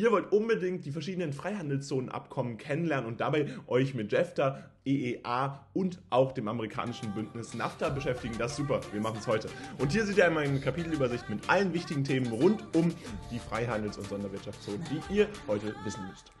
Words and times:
Ihr 0.00 0.10
wollt 0.10 0.32
unbedingt 0.32 0.86
die 0.86 0.92
verschiedenen 0.92 1.34
Freihandelszonenabkommen 1.34 2.56
kennenlernen 2.56 3.06
und 3.06 3.20
dabei 3.20 3.48
euch 3.66 3.92
mit 3.92 4.10
JEFTA, 4.10 4.64
EEA 4.86 5.66
und 5.74 6.00
auch 6.08 6.32
dem 6.32 6.48
amerikanischen 6.48 7.12
Bündnis 7.12 7.52
NAFTA 7.52 7.90
beschäftigen. 7.90 8.34
Das 8.38 8.52
ist 8.52 8.56
super, 8.56 8.80
wir 8.92 9.00
machen 9.02 9.18
es 9.18 9.26
heute. 9.26 9.50
Und 9.76 9.92
hier 9.92 10.06
seht 10.06 10.16
ihr 10.16 10.24
einmal 10.24 10.44
eine 10.44 10.58
Kapitelübersicht 10.58 11.28
mit 11.28 11.50
allen 11.50 11.74
wichtigen 11.74 12.02
Themen 12.02 12.32
rund 12.32 12.64
um 12.74 12.94
die 13.30 13.38
Freihandels- 13.38 13.98
und 13.98 14.08
Sonderwirtschaftszonen, 14.08 14.80
die 14.90 15.16
ihr 15.16 15.28
heute 15.46 15.74
wissen 15.84 16.08
müsst. 16.08 16.32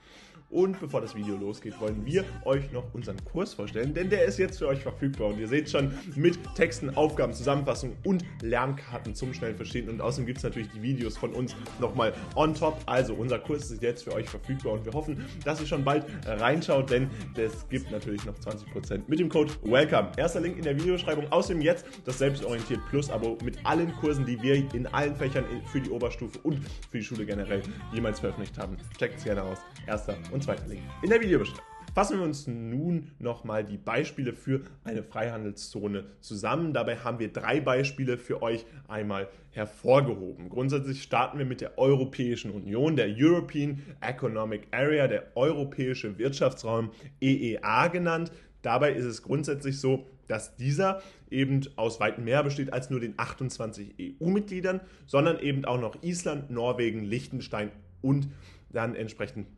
Und 0.50 0.80
bevor 0.80 1.00
das 1.00 1.14
Video 1.14 1.36
losgeht, 1.36 1.80
wollen 1.80 2.04
wir 2.04 2.24
euch 2.44 2.72
noch 2.72 2.92
unseren 2.92 3.24
Kurs 3.24 3.54
vorstellen, 3.54 3.94
denn 3.94 4.10
der 4.10 4.24
ist 4.24 4.36
jetzt 4.36 4.58
für 4.58 4.66
euch 4.66 4.80
verfügbar. 4.80 5.28
Und 5.28 5.38
ihr 5.38 5.46
seht 5.46 5.70
schon 5.70 5.92
mit 6.16 6.38
Texten, 6.56 6.90
Aufgaben, 6.90 7.32
Zusammenfassungen 7.32 7.96
und 8.04 8.24
Lernkarten 8.42 9.14
zum 9.14 9.32
schnellen 9.32 9.56
Verstehen. 9.56 9.88
Und 9.88 10.00
außerdem 10.00 10.26
gibt 10.26 10.38
es 10.38 10.44
natürlich 10.44 10.68
die 10.70 10.82
Videos 10.82 11.16
von 11.16 11.32
uns 11.34 11.54
nochmal 11.78 12.12
on 12.34 12.52
top. 12.52 12.76
Also 12.86 13.14
unser 13.14 13.38
Kurs 13.38 13.70
ist 13.70 13.80
jetzt 13.80 14.02
für 14.02 14.12
euch 14.12 14.28
verfügbar 14.28 14.72
und 14.72 14.84
wir 14.84 14.92
hoffen, 14.92 15.24
dass 15.44 15.60
ihr 15.60 15.68
schon 15.68 15.84
bald 15.84 16.04
reinschaut, 16.26 16.90
denn 16.90 17.08
es 17.36 17.68
gibt 17.68 17.92
natürlich 17.92 18.24
noch 18.24 18.36
20% 18.38 19.02
mit 19.06 19.20
dem 19.20 19.28
Code 19.28 19.52
WELCOME. 19.62 20.10
Erster 20.16 20.40
Link 20.40 20.56
in 20.56 20.64
der 20.64 20.76
Videobeschreibung. 20.76 21.30
Außerdem 21.30 21.62
jetzt 21.62 21.86
das 22.04 22.18
Selbstorientiert 22.18 22.80
Plus 22.88 23.08
Abo 23.08 23.38
mit 23.44 23.64
allen 23.64 23.94
Kursen, 23.96 24.26
die 24.26 24.42
wir 24.42 24.56
in 24.74 24.88
allen 24.88 25.14
Fächern 25.14 25.44
für 25.70 25.80
die 25.80 25.90
Oberstufe 25.90 26.40
und 26.42 26.58
für 26.90 26.98
die 26.98 27.04
Schule 27.04 27.24
generell 27.24 27.62
jemals 27.92 28.18
veröffentlicht 28.18 28.58
haben. 28.58 28.76
Checkt 28.98 29.18
es 29.18 29.24
gerne 29.24 29.44
aus. 29.44 29.58
Erster 29.86 30.16
und 30.32 30.39
und 30.40 30.44
zweiter 30.44 30.66
Link 30.68 30.80
in 31.02 31.10
der 31.10 31.20
Videobeschreibung. 31.20 31.64
Fassen 31.94 32.18
wir 32.18 32.24
uns 32.24 32.46
nun 32.46 33.10
nochmal 33.18 33.62
die 33.62 33.76
Beispiele 33.76 34.32
für 34.32 34.62
eine 34.84 35.02
Freihandelszone 35.02 36.06
zusammen. 36.20 36.72
Dabei 36.72 36.96
haben 36.96 37.18
wir 37.18 37.30
drei 37.30 37.60
Beispiele 37.60 38.16
für 38.16 38.40
euch 38.40 38.64
einmal 38.88 39.28
hervorgehoben. 39.50 40.48
Grundsätzlich 40.48 41.02
starten 41.02 41.38
wir 41.38 41.44
mit 41.44 41.60
der 41.60 41.76
Europäischen 41.78 42.52
Union, 42.52 42.96
der 42.96 43.08
European 43.14 43.82
Economic 44.00 44.68
Area, 44.70 45.08
der 45.08 45.36
Europäische 45.36 46.16
Wirtschaftsraum 46.16 46.90
EEA 47.20 47.88
genannt. 47.88 48.32
Dabei 48.62 48.92
ist 48.92 49.04
es 49.04 49.22
grundsätzlich 49.22 49.78
so, 49.78 50.06
dass 50.26 50.56
dieser 50.56 51.02
eben 51.30 51.60
aus 51.76 52.00
weitem 52.00 52.24
mehr 52.24 52.42
besteht 52.44 52.72
als 52.72 52.88
nur 52.88 53.00
den 53.00 53.14
28 53.18 53.94
EU-Mitgliedern, 54.00 54.80
sondern 55.04 55.38
eben 55.40 55.66
auch 55.66 55.80
noch 55.80 56.02
Island, 56.02 56.50
Norwegen, 56.50 57.04
Liechtenstein 57.04 57.72
und 58.00 58.28
dann 58.72 58.94
entsprechend 58.94 59.48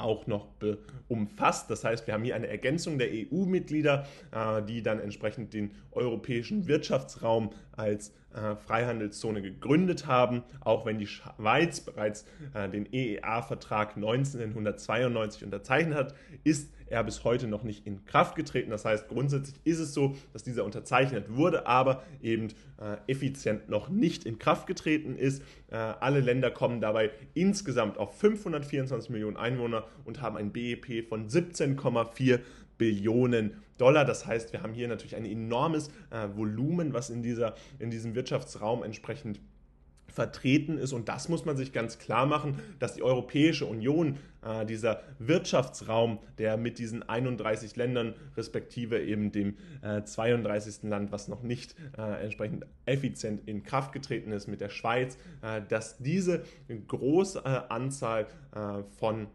auch 0.00 0.26
noch 0.26 0.48
umfasst. 1.08 1.70
Das 1.70 1.84
heißt, 1.84 2.06
wir 2.06 2.14
haben 2.14 2.24
hier 2.24 2.36
eine 2.36 2.48
Ergänzung 2.48 2.98
der 2.98 3.08
EU-Mitglieder, 3.10 4.06
äh, 4.32 4.62
die 4.62 4.82
dann 4.82 5.00
entsprechend 5.00 5.54
den 5.54 5.72
europäischen 5.92 6.66
Wirtschaftsraum 6.66 7.50
als 7.78 8.12
äh, 8.34 8.56
Freihandelszone 8.56 9.40
gegründet 9.40 10.06
haben. 10.06 10.42
Auch 10.60 10.84
wenn 10.84 10.98
die 10.98 11.06
Schweiz 11.06 11.80
bereits 11.80 12.26
äh, 12.54 12.68
den 12.68 12.86
EEA-Vertrag 12.92 13.96
1992 13.96 15.44
unterzeichnet 15.44 15.96
hat, 15.96 16.14
ist 16.44 16.70
er 16.90 17.04
bis 17.04 17.24
heute 17.24 17.46
noch 17.46 17.62
nicht 17.62 17.86
in 17.86 18.04
Kraft 18.04 18.34
getreten. 18.34 18.70
Das 18.70 18.84
heißt, 18.84 19.08
grundsätzlich 19.08 19.56
ist 19.64 19.78
es 19.78 19.94
so, 19.94 20.16
dass 20.32 20.42
dieser 20.42 20.64
unterzeichnet 20.64 21.34
wurde, 21.34 21.66
aber 21.66 22.02
eben 22.22 22.48
äh, 22.80 22.96
effizient 23.06 23.68
noch 23.68 23.88
nicht 23.88 24.24
in 24.24 24.38
Kraft 24.38 24.66
getreten 24.66 25.16
ist. 25.16 25.42
Äh, 25.70 25.76
alle 25.76 26.20
Länder 26.20 26.50
kommen 26.50 26.80
dabei 26.80 27.10
insgesamt 27.34 27.98
auf 27.98 28.18
524 28.18 29.10
Millionen 29.10 29.36
Einwohner 29.36 29.84
und 30.04 30.22
haben 30.22 30.36
ein 30.36 30.52
BIP 30.52 31.08
von 31.08 31.28
17,4 31.28 32.40
Billionen 32.78 33.54
Dollar. 33.76 34.04
Das 34.04 34.26
heißt, 34.26 34.52
wir 34.52 34.62
haben 34.62 34.72
hier 34.72 34.88
natürlich 34.88 35.16
ein 35.16 35.24
enormes 35.24 35.88
äh, 36.10 36.28
Volumen, 36.34 36.94
was 36.94 37.10
in, 37.10 37.22
dieser, 37.22 37.54
in 37.78 37.90
diesem 37.90 38.14
Wirtschaftsraum 38.14 38.82
entsprechend 38.82 39.40
vertreten 40.18 40.78
ist. 40.78 40.92
Und 40.92 41.08
das 41.08 41.28
muss 41.28 41.44
man 41.44 41.56
sich 41.56 41.72
ganz 41.72 41.98
klar 41.98 42.26
machen, 42.26 42.58
dass 42.80 42.94
die 42.94 43.02
Europäische 43.02 43.66
Union, 43.66 44.18
äh, 44.42 44.66
dieser 44.66 45.02
Wirtschaftsraum, 45.20 46.18
der 46.38 46.56
mit 46.56 46.78
diesen 46.78 47.08
31 47.08 47.76
Ländern, 47.76 48.14
respektive 48.36 49.00
eben 49.00 49.30
dem 49.30 49.56
äh, 49.82 50.02
32. 50.02 50.90
Land, 50.90 51.12
was 51.12 51.28
noch 51.28 51.42
nicht 51.42 51.76
äh, 51.96 52.24
entsprechend 52.24 52.66
effizient 52.84 53.46
in 53.46 53.62
Kraft 53.62 53.92
getreten 53.92 54.32
ist, 54.32 54.48
mit 54.48 54.60
der 54.60 54.70
Schweiz, 54.70 55.18
äh, 55.42 55.62
dass 55.68 55.98
diese 55.98 56.42
große 56.88 57.70
Anzahl 57.70 58.26
äh, 58.54 58.82
von 58.98 59.28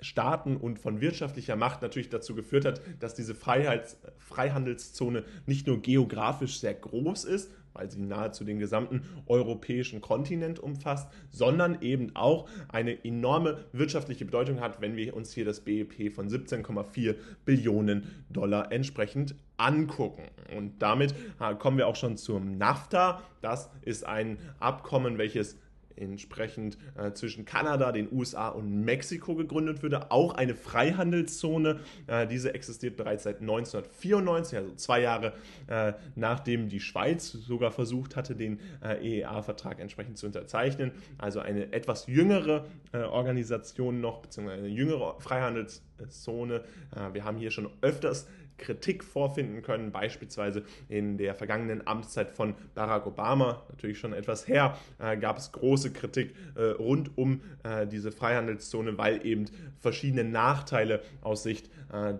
Staaten 0.00 0.56
und 0.56 0.78
von 0.78 1.00
wirtschaftlicher 1.00 1.56
Macht 1.56 1.82
natürlich 1.82 2.08
dazu 2.08 2.34
geführt 2.34 2.64
hat, 2.64 2.80
dass 3.00 3.14
diese 3.14 3.34
Freiheits 3.34 3.98
Freihandelszone 4.18 5.24
nicht 5.46 5.66
nur 5.66 5.82
geografisch 5.82 6.60
sehr 6.60 6.74
groß 6.74 7.24
ist, 7.24 7.50
weil 7.72 7.90
sie 7.90 8.00
nahezu 8.00 8.44
den 8.44 8.58
gesamten 8.58 9.02
europäischen 9.26 10.00
Kontinent 10.00 10.58
umfasst, 10.58 11.08
sondern 11.30 11.82
eben 11.82 12.14
auch 12.16 12.48
eine 12.68 13.04
enorme 13.04 13.64
wirtschaftliche 13.72 14.24
Bedeutung 14.24 14.60
hat, 14.60 14.80
wenn 14.80 14.96
wir 14.96 15.14
uns 15.14 15.32
hier 15.32 15.44
das 15.44 15.60
BIP 15.60 16.12
von 16.12 16.28
17,4 16.28 17.14
Billionen 17.44 18.24
Dollar 18.28 18.72
entsprechend 18.72 19.34
angucken. 19.56 20.24
Und 20.56 20.80
damit 20.80 21.14
äh, 21.38 21.54
kommen 21.54 21.78
wir 21.78 21.86
auch 21.86 21.96
schon 21.96 22.16
zum 22.16 22.56
NAFTA. 22.58 23.22
Das 23.40 23.70
ist 23.82 24.04
ein 24.04 24.38
Abkommen, 24.58 25.18
welches 25.18 25.58
entsprechend 25.96 26.78
äh, 26.96 27.12
zwischen 27.12 27.44
Kanada, 27.44 27.92
den 27.92 28.08
USA 28.12 28.48
und 28.48 28.84
Mexiko 28.84 29.34
gegründet 29.34 29.82
würde. 29.82 30.10
Auch 30.10 30.34
eine 30.34 30.54
Freihandelszone. 30.54 31.80
Äh, 32.06 32.26
diese 32.26 32.54
existiert 32.54 32.96
bereits 32.96 33.24
seit 33.24 33.40
1994, 33.40 34.58
also 34.58 34.74
zwei 34.74 35.00
Jahre 35.00 35.32
äh, 35.66 35.92
nachdem 36.14 36.68
die 36.68 36.80
Schweiz 36.80 37.30
sogar 37.30 37.70
versucht 37.70 38.16
hatte, 38.16 38.34
den 38.34 38.60
äh, 38.82 39.20
EEA-Vertrag 39.20 39.80
entsprechend 39.80 40.18
zu 40.18 40.26
unterzeichnen. 40.26 40.92
Also 41.18 41.40
eine 41.40 41.72
etwas 41.72 42.06
jüngere 42.06 42.66
äh, 42.92 42.98
Organisation 42.98 44.00
noch, 44.00 44.20
beziehungsweise 44.20 44.64
eine 44.64 44.72
jüngere 44.72 45.20
Freihandelszone. 45.20 46.64
Äh, 46.94 47.14
wir 47.14 47.24
haben 47.24 47.36
hier 47.36 47.50
schon 47.50 47.70
öfters 47.80 48.26
Kritik 48.60 49.02
vorfinden 49.02 49.62
können, 49.62 49.90
beispielsweise 49.90 50.62
in 50.88 51.16
der 51.16 51.34
vergangenen 51.34 51.86
Amtszeit 51.86 52.30
von 52.30 52.54
Barack 52.74 53.06
Obama, 53.06 53.62
natürlich 53.70 53.98
schon 53.98 54.12
etwas 54.12 54.46
her, 54.46 54.78
äh, 54.98 55.16
gab 55.16 55.38
es 55.38 55.50
große 55.50 55.92
Kritik 55.92 56.34
äh, 56.54 56.62
rund 56.62 57.16
um 57.18 57.40
äh, 57.64 57.86
diese 57.86 58.12
Freihandelszone, 58.12 58.98
weil 58.98 59.26
eben 59.26 59.46
verschiedene 59.80 60.24
Nachteile 60.24 61.02
aus 61.22 61.42
Sicht 61.42 61.70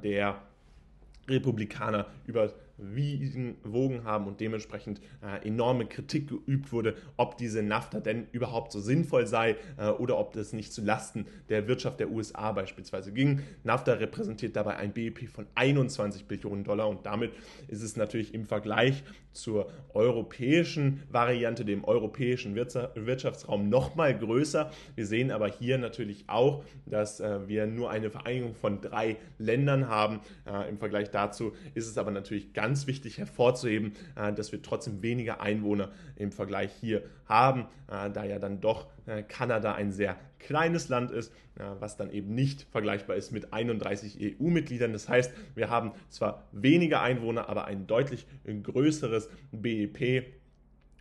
der 0.03 0.43
Republikaner 1.29 2.07
über 2.27 2.53
wiegen, 2.81 3.57
wogen 3.63 4.05
haben 4.05 4.27
und 4.27 4.41
dementsprechend 4.41 5.01
äh, 5.23 5.47
enorme 5.47 5.87
Kritik 5.87 6.29
geübt 6.29 6.73
wurde, 6.73 6.97
ob 7.17 7.37
diese 7.37 7.63
NAFTA 7.63 8.01
denn 8.01 8.27
überhaupt 8.33 8.73
so 8.73 8.81
sinnvoll 8.81 9.27
sei 9.27 9.57
äh, 9.77 9.89
oder 9.89 10.19
ob 10.19 10.33
das 10.33 10.53
nicht 10.53 10.73
zu 10.73 10.83
Lasten 10.83 11.27
der 11.49 11.69
Wirtschaft 11.69 12.01
der 12.01 12.11
USA 12.11 12.53
beispielsweise 12.53 13.13
ging. 13.13 13.41
NAFTA 13.65 13.95
repräsentiert 13.95 14.57
dabei 14.57 14.77
ein 14.77 14.93
BIP 14.93 15.29
von 15.29 15.47
21 15.55 16.27
Billionen 16.27 16.65
Dollar 16.65 16.89
und 16.89 17.07
damit 17.07 17.33
ist 17.69 17.83
es 17.83 17.97
natürlich 17.97 18.35
im 18.35 18.47
Vergleich 18.47 19.03
zur 19.33 19.71
europäischen 19.95 21.03
Variante, 21.11 21.65
dem 21.65 21.85
europäischen 21.85 22.55
Wirtschaftsraum, 22.57 23.69
nochmal 23.69 24.17
größer. 24.19 24.71
Wir 24.97 25.07
sehen 25.07 25.31
aber 25.31 25.49
hier 25.49 25.79
natürlich 25.79 26.25
auch, 26.27 26.65
dass 26.87 27.21
äh, 27.21 27.49
wir 27.49 27.67
nur 27.67 27.91
eine 27.91 28.11
Vereinigung 28.11 28.55
von 28.55 28.81
drei 28.81 29.17
Ländern 29.39 29.89
haben. 29.89 30.21
Äh, 30.47 30.69
Im 30.69 30.79
Vergleich 30.79 31.11
dazu 31.11 31.53
ist 31.75 31.87
es 31.87 31.99
aber 31.99 32.11
natürlich 32.11 32.53
ganz 32.53 32.70
ganz 32.71 32.87
wichtig 32.87 33.19
hervorzuheben, 33.19 33.95
äh, 34.15 34.33
dass 34.33 34.53
wir 34.53 34.63
trotzdem 34.63 35.03
weniger 35.03 35.41
Einwohner 35.41 35.91
im 36.15 36.31
Vergleich 36.31 36.71
hier 36.81 37.03
haben, 37.27 37.67
äh, 37.89 38.09
da 38.11 38.23
ja 38.23 38.39
dann 38.39 38.61
doch 38.61 38.87
äh, 39.07 39.25
Kanada 39.25 39.75
ein 39.75 39.91
sehr 39.91 40.17
kleines 40.39 40.89
Land 40.89 41.11
ist, 41.11 41.33
was 41.81 41.99
dann 41.99 42.11
eben 42.11 42.35
nicht 42.35 42.67
vergleichbar 42.71 43.17
ist 43.17 43.33
mit 43.33 43.53
31 43.53 44.39
EU-Mitgliedern. 44.41 44.95
Das 44.95 45.07
heißt, 45.07 45.31
wir 45.55 45.69
haben 45.69 45.93
zwar 46.09 46.49
weniger 46.53 47.03
Einwohner, 47.03 47.51
aber 47.51 47.67
ein 47.67 47.87
deutlich 47.87 48.27
größeres 48.47 49.29
BIP 49.53 50.25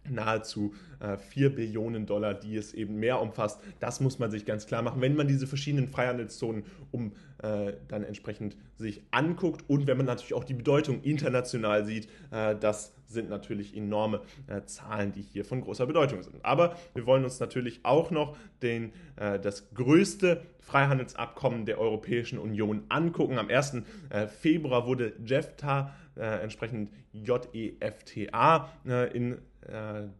nahezu 0.09 0.73
äh, 0.99 1.17
4 1.17 1.55
Billionen 1.55 2.05
Dollar, 2.05 2.33
die 2.33 2.55
es 2.55 2.73
eben 2.73 2.95
mehr 2.99 3.21
umfasst. 3.21 3.59
Das 3.79 3.99
muss 3.99 4.19
man 4.19 4.31
sich 4.31 4.45
ganz 4.45 4.67
klar 4.67 4.81
machen, 4.81 5.01
wenn 5.01 5.15
man 5.15 5.27
diese 5.27 5.47
verschiedenen 5.47 5.87
Freihandelszonen 5.87 6.63
um 6.91 7.13
äh, 7.41 7.73
dann 7.87 8.03
entsprechend 8.03 8.57
sich 8.75 9.01
anguckt 9.11 9.63
und 9.67 9.87
wenn 9.87 9.97
man 9.97 10.05
natürlich 10.05 10.33
auch 10.33 10.43
die 10.43 10.53
Bedeutung 10.53 11.01
international 11.03 11.85
sieht, 11.85 12.07
äh, 12.31 12.55
das 12.55 12.93
sind 13.09 13.29
natürlich 13.29 13.75
enorme 13.75 14.21
äh, 14.47 14.61
Zahlen, 14.65 15.11
die 15.11 15.21
hier 15.21 15.43
von 15.43 15.61
großer 15.61 15.85
Bedeutung 15.87 16.21
sind. 16.21 16.45
Aber 16.45 16.75
wir 16.93 17.05
wollen 17.05 17.23
uns 17.23 17.39
natürlich 17.39 17.79
auch 17.83 18.11
noch 18.11 18.37
den, 18.61 18.93
äh, 19.15 19.39
das 19.39 19.73
größte 19.73 20.41
Freihandelsabkommen 20.59 21.65
der 21.65 21.79
Europäischen 21.79 22.37
Union 22.37 22.83
angucken. 22.89 23.39
Am 23.39 23.49
1. 23.49 23.81
Äh, 24.09 24.27
Februar 24.27 24.85
wurde 24.85 25.13
JEFTA, 25.25 25.93
entsprechend 26.15 26.91
JEFTA, 27.13 28.69
in 29.13 29.31
äh, 29.31 29.37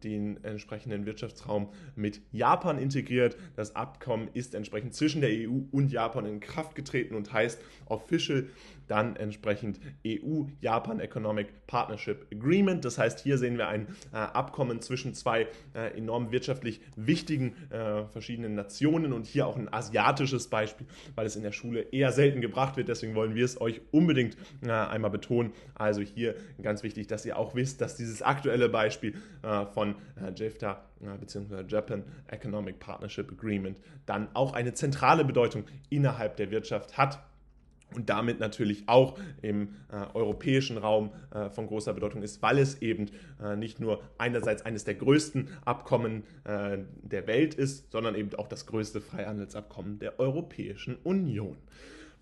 den 0.02 0.42
entsprechenden 0.44 1.06
Wirtschaftsraum 1.06 1.70
mit 1.96 2.20
Japan 2.30 2.78
integriert. 2.78 3.36
Das 3.56 3.74
Abkommen 3.74 4.28
ist 4.34 4.54
entsprechend 4.54 4.94
zwischen 4.94 5.20
der 5.20 5.30
EU 5.30 5.60
und 5.72 5.90
Japan 5.90 6.26
in 6.26 6.40
Kraft 6.40 6.74
getreten 6.74 7.14
und 7.14 7.32
heißt 7.32 7.60
official 7.86 8.46
dann 8.90 9.14
entsprechend 9.14 9.78
EU-Japan 10.04 10.98
Economic 10.98 11.66
Partnership 11.68 12.26
Agreement. 12.32 12.84
Das 12.84 12.98
heißt, 12.98 13.20
hier 13.20 13.38
sehen 13.38 13.56
wir 13.56 13.68
ein 13.68 13.86
äh, 14.12 14.16
Abkommen 14.16 14.82
zwischen 14.82 15.14
zwei 15.14 15.46
äh, 15.74 15.96
enorm 15.96 16.32
wirtschaftlich 16.32 16.80
wichtigen 16.96 17.54
äh, 17.70 18.04
verschiedenen 18.06 18.54
Nationen 18.54 19.12
und 19.12 19.26
hier 19.26 19.46
auch 19.46 19.56
ein 19.56 19.72
asiatisches 19.72 20.48
Beispiel, 20.48 20.88
weil 21.14 21.26
es 21.26 21.36
in 21.36 21.44
der 21.44 21.52
Schule 21.52 21.82
eher 21.92 22.10
selten 22.10 22.40
gebracht 22.40 22.76
wird. 22.76 22.88
Deswegen 22.88 23.14
wollen 23.14 23.36
wir 23.36 23.44
es 23.44 23.60
euch 23.60 23.80
unbedingt 23.92 24.36
äh, 24.62 24.70
einmal 24.70 25.10
betonen. 25.10 25.52
Also 25.74 26.00
hier 26.00 26.34
ganz 26.60 26.82
wichtig, 26.82 27.06
dass 27.06 27.24
ihr 27.24 27.38
auch 27.38 27.54
wisst, 27.54 27.80
dass 27.80 27.96
dieses 27.96 28.22
aktuelle 28.22 28.68
Beispiel 28.68 29.14
äh, 29.42 29.66
von 29.66 29.94
äh, 30.16 30.32
JEFTA 30.34 30.84
bzw. 31.20 31.64
Japan 31.66 32.04
Economic 32.26 32.78
Partnership 32.78 33.32
Agreement 33.32 33.78
dann 34.04 34.28
auch 34.34 34.52
eine 34.52 34.74
zentrale 34.74 35.24
Bedeutung 35.24 35.64
innerhalb 35.88 36.36
der 36.36 36.50
Wirtschaft 36.50 36.98
hat 36.98 37.20
und 37.94 38.10
damit 38.10 38.40
natürlich 38.40 38.84
auch 38.86 39.18
im 39.42 39.74
äh, 39.90 39.96
europäischen 40.14 40.78
Raum 40.78 41.10
äh, 41.32 41.50
von 41.50 41.66
großer 41.66 41.92
Bedeutung 41.92 42.22
ist, 42.22 42.42
weil 42.42 42.58
es 42.58 42.80
eben 42.82 43.06
äh, 43.42 43.56
nicht 43.56 43.80
nur 43.80 44.02
einerseits 44.18 44.62
eines 44.62 44.84
der 44.84 44.94
größten 44.94 45.48
Abkommen 45.64 46.24
äh, 46.44 46.78
der 47.02 47.26
Welt 47.26 47.54
ist, 47.54 47.90
sondern 47.90 48.14
eben 48.14 48.34
auch 48.36 48.48
das 48.48 48.66
größte 48.66 49.00
Freihandelsabkommen 49.00 49.98
der 49.98 50.18
Europäischen 50.20 50.96
Union 51.02 51.56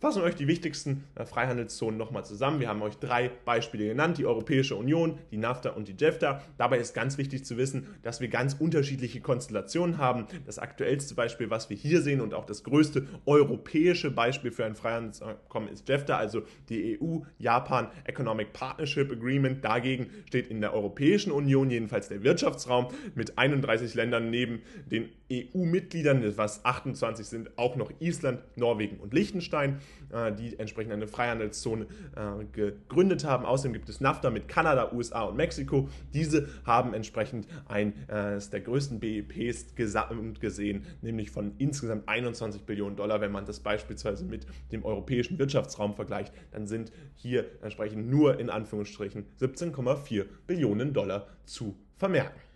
fassen 0.00 0.22
wir 0.22 0.26
euch 0.26 0.36
die 0.36 0.46
wichtigsten 0.46 1.04
äh, 1.14 1.24
Freihandelszonen 1.24 1.98
nochmal 1.98 2.24
zusammen. 2.24 2.60
Wir 2.60 2.68
haben 2.68 2.82
euch 2.82 2.96
drei 2.98 3.30
Beispiele 3.44 3.86
genannt, 3.86 4.18
die 4.18 4.26
Europäische 4.26 4.76
Union, 4.76 5.18
die 5.30 5.36
NAFTA 5.36 5.70
und 5.70 5.88
die 5.88 5.94
JEFTA. 5.98 6.42
Dabei 6.56 6.78
ist 6.78 6.94
ganz 6.94 7.18
wichtig 7.18 7.44
zu 7.44 7.56
wissen, 7.56 7.86
dass 8.02 8.20
wir 8.20 8.28
ganz 8.28 8.54
unterschiedliche 8.54 9.20
Konstellationen 9.20 9.98
haben. 9.98 10.26
Das 10.46 10.58
aktuellste 10.58 11.14
Beispiel, 11.14 11.50
was 11.50 11.68
wir 11.68 11.76
hier 11.76 12.00
sehen 12.02 12.20
und 12.20 12.34
auch 12.34 12.46
das 12.46 12.62
größte 12.62 13.06
europäische 13.26 14.10
Beispiel 14.10 14.52
für 14.52 14.64
ein 14.64 14.76
Freihandelsabkommen 14.76 15.68
ist 15.68 15.88
JEFTA, 15.88 16.16
also 16.16 16.42
die 16.68 16.98
EU-Japan 17.00 17.88
Economic 18.04 18.52
Partnership 18.52 19.10
Agreement. 19.10 19.64
Dagegen 19.64 20.10
steht 20.26 20.46
in 20.48 20.60
der 20.60 20.74
Europäischen 20.74 21.32
Union 21.32 21.70
jedenfalls 21.70 22.08
der 22.08 22.22
Wirtschaftsraum 22.22 22.88
mit 23.14 23.36
31 23.36 23.94
Ländern 23.94 24.30
neben 24.30 24.62
den 24.90 25.08
EU-Mitgliedern, 25.30 26.36
was 26.36 26.64
28 26.64 27.26
sind, 27.26 27.58
auch 27.58 27.76
noch 27.76 27.90
Island, 28.00 28.40
Norwegen 28.56 28.98
und 28.98 29.12
Liechtenstein. 29.12 29.80
Äh, 30.10 30.32
die 30.32 30.58
entsprechend 30.58 30.92
eine 30.92 31.06
Freihandelszone 31.06 31.86
äh, 32.16 32.44
gegründet 32.52 33.24
haben. 33.24 33.44
Außerdem 33.44 33.74
gibt 33.74 33.88
es 33.90 34.00
NAFTA 34.00 34.30
mit 34.30 34.48
Kanada, 34.48 34.90
USA 34.92 35.24
und 35.24 35.36
Mexiko. 35.36 35.88
Diese 36.14 36.48
haben 36.64 36.94
entsprechend 36.94 37.46
eines 37.66 38.48
äh, 38.48 38.50
der 38.50 38.60
größten 38.60 39.00
BIPs 39.00 39.74
gesamt 39.74 40.40
gesehen, 40.40 40.86
nämlich 41.02 41.30
von 41.30 41.52
insgesamt 41.58 42.08
21 42.08 42.62
Billionen 42.62 42.96
Dollar. 42.96 43.20
Wenn 43.20 43.32
man 43.32 43.44
das 43.44 43.60
beispielsweise 43.60 44.24
mit 44.24 44.46
dem 44.72 44.84
europäischen 44.84 45.38
Wirtschaftsraum 45.38 45.94
vergleicht, 45.94 46.32
dann 46.52 46.66
sind 46.66 46.90
hier 47.14 47.44
entsprechend 47.62 48.08
nur 48.08 48.38
in 48.40 48.48
Anführungsstrichen 48.48 49.26
17,4 49.40 50.24
Billionen 50.46 50.94
Dollar 50.94 51.26
zu 51.44 51.76
vermerken. 51.96 52.47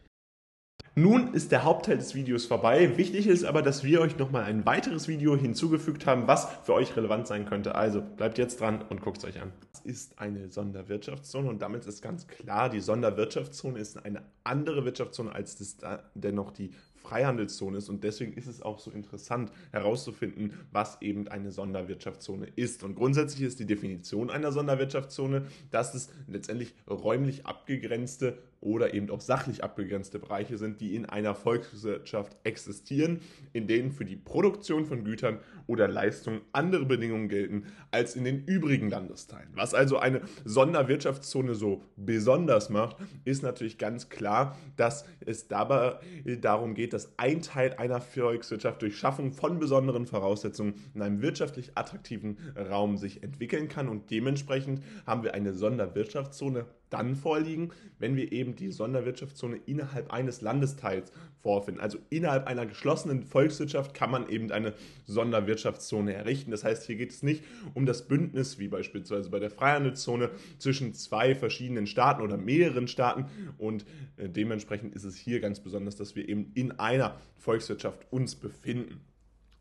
Nun 0.94 1.32
ist 1.32 1.52
der 1.52 1.64
Hauptteil 1.64 1.96
des 1.96 2.14
Videos 2.14 2.44
vorbei. 2.44 2.98
Wichtig 2.98 3.26
ist 3.26 3.44
aber, 3.44 3.62
dass 3.62 3.82
wir 3.82 4.02
euch 4.02 4.18
nochmal 4.18 4.44
ein 4.44 4.66
weiteres 4.66 5.08
Video 5.08 5.34
hinzugefügt 5.34 6.04
haben, 6.04 6.26
was 6.26 6.46
für 6.64 6.74
euch 6.74 6.94
relevant 6.98 7.26
sein 7.26 7.46
könnte. 7.46 7.74
Also 7.76 8.02
bleibt 8.02 8.36
jetzt 8.36 8.60
dran 8.60 8.84
und 8.90 9.00
guckt 9.00 9.16
es 9.16 9.24
euch 9.24 9.40
an. 9.40 9.52
Das 9.72 9.80
ist 9.80 10.18
eine 10.18 10.50
Sonderwirtschaftszone 10.50 11.48
und 11.48 11.62
damit 11.62 11.86
ist 11.86 12.02
ganz 12.02 12.26
klar, 12.26 12.68
die 12.68 12.80
Sonderwirtschaftszone 12.80 13.78
ist 13.78 14.04
eine 14.04 14.20
andere 14.44 14.84
Wirtschaftszone 14.84 15.34
als 15.34 15.56
das 15.56 15.78
dennoch 16.14 16.50
die 16.50 16.72
Freihandelszone 16.96 17.78
ist 17.78 17.88
und 17.88 18.04
deswegen 18.04 18.34
ist 18.34 18.46
es 18.46 18.60
auch 18.60 18.78
so 18.78 18.90
interessant 18.90 19.50
herauszufinden, 19.72 20.52
was 20.72 21.00
eben 21.00 21.26
eine 21.26 21.52
Sonderwirtschaftszone 21.52 22.48
ist. 22.54 22.84
Und 22.84 22.96
grundsätzlich 22.96 23.42
ist 23.42 23.58
die 23.58 23.66
Definition 23.66 24.30
einer 24.30 24.52
Sonderwirtschaftszone, 24.52 25.46
dass 25.70 25.94
es 25.94 26.10
letztendlich 26.28 26.74
räumlich 26.86 27.46
abgegrenzte 27.46 28.38
oder 28.62 28.94
eben 28.94 29.10
auch 29.10 29.20
sachlich 29.20 29.62
abgegrenzte 29.62 30.18
Bereiche 30.18 30.56
sind, 30.56 30.80
die 30.80 30.94
in 30.94 31.04
einer 31.04 31.34
Volkswirtschaft 31.34 32.36
existieren, 32.44 33.20
in 33.52 33.66
denen 33.66 33.90
für 33.90 34.04
die 34.04 34.16
Produktion 34.16 34.86
von 34.86 35.04
Gütern 35.04 35.40
oder 35.66 35.88
Leistungen 35.88 36.40
andere 36.52 36.86
Bedingungen 36.86 37.28
gelten 37.28 37.66
als 37.90 38.16
in 38.16 38.24
den 38.24 38.44
übrigen 38.44 38.88
Landesteilen. 38.88 39.48
Was 39.54 39.74
also 39.74 39.98
eine 39.98 40.22
Sonderwirtschaftszone 40.44 41.54
so 41.54 41.82
besonders 41.96 42.70
macht, 42.70 42.96
ist 43.24 43.42
natürlich 43.42 43.78
ganz 43.78 44.08
klar, 44.08 44.56
dass 44.76 45.04
es 45.20 45.48
dabei 45.48 45.98
darum 46.40 46.74
geht, 46.74 46.92
dass 46.92 47.18
ein 47.18 47.42
Teil 47.42 47.74
einer 47.74 48.00
Volkswirtschaft 48.00 48.80
durch 48.80 48.96
Schaffung 48.96 49.32
von 49.32 49.58
besonderen 49.58 50.06
Voraussetzungen 50.06 50.74
in 50.94 51.02
einem 51.02 51.20
wirtschaftlich 51.20 51.72
attraktiven 51.74 52.38
Raum 52.56 52.96
sich 52.96 53.22
entwickeln 53.22 53.68
kann 53.68 53.88
und 53.88 54.10
dementsprechend 54.10 54.82
haben 55.04 55.24
wir 55.24 55.34
eine 55.34 55.52
Sonderwirtschaftszone 55.52 56.66
dann 56.92 57.16
vorliegen, 57.16 57.70
wenn 57.98 58.16
wir 58.16 58.32
eben 58.32 58.56
die 58.56 58.70
Sonderwirtschaftszone 58.70 59.58
innerhalb 59.66 60.12
eines 60.12 60.40
Landesteils 60.40 61.12
vorfinden. 61.42 61.80
Also 61.80 61.98
innerhalb 62.10 62.46
einer 62.46 62.66
geschlossenen 62.66 63.22
Volkswirtschaft 63.22 63.94
kann 63.94 64.10
man 64.10 64.28
eben 64.28 64.50
eine 64.52 64.74
Sonderwirtschaftszone 65.06 66.14
errichten. 66.14 66.50
Das 66.50 66.64
heißt, 66.64 66.86
hier 66.86 66.96
geht 66.96 67.10
es 67.10 67.22
nicht 67.22 67.44
um 67.74 67.86
das 67.86 68.06
Bündnis, 68.06 68.58
wie 68.58 68.68
beispielsweise 68.68 69.30
bei 69.30 69.38
der 69.38 69.50
Freihandelszone, 69.50 70.30
zwischen 70.58 70.94
zwei 70.94 71.34
verschiedenen 71.34 71.86
Staaten 71.86 72.22
oder 72.22 72.36
mehreren 72.36 72.88
Staaten. 72.88 73.26
Und 73.58 73.84
äh, 74.16 74.28
dementsprechend 74.28 74.94
ist 74.94 75.04
es 75.04 75.16
hier 75.16 75.40
ganz 75.40 75.60
besonders, 75.60 75.96
dass 75.96 76.16
wir 76.16 76.28
eben 76.28 76.52
in 76.54 76.72
einer 76.72 77.16
Volkswirtschaft 77.36 78.06
uns 78.10 78.34
befinden. 78.34 79.00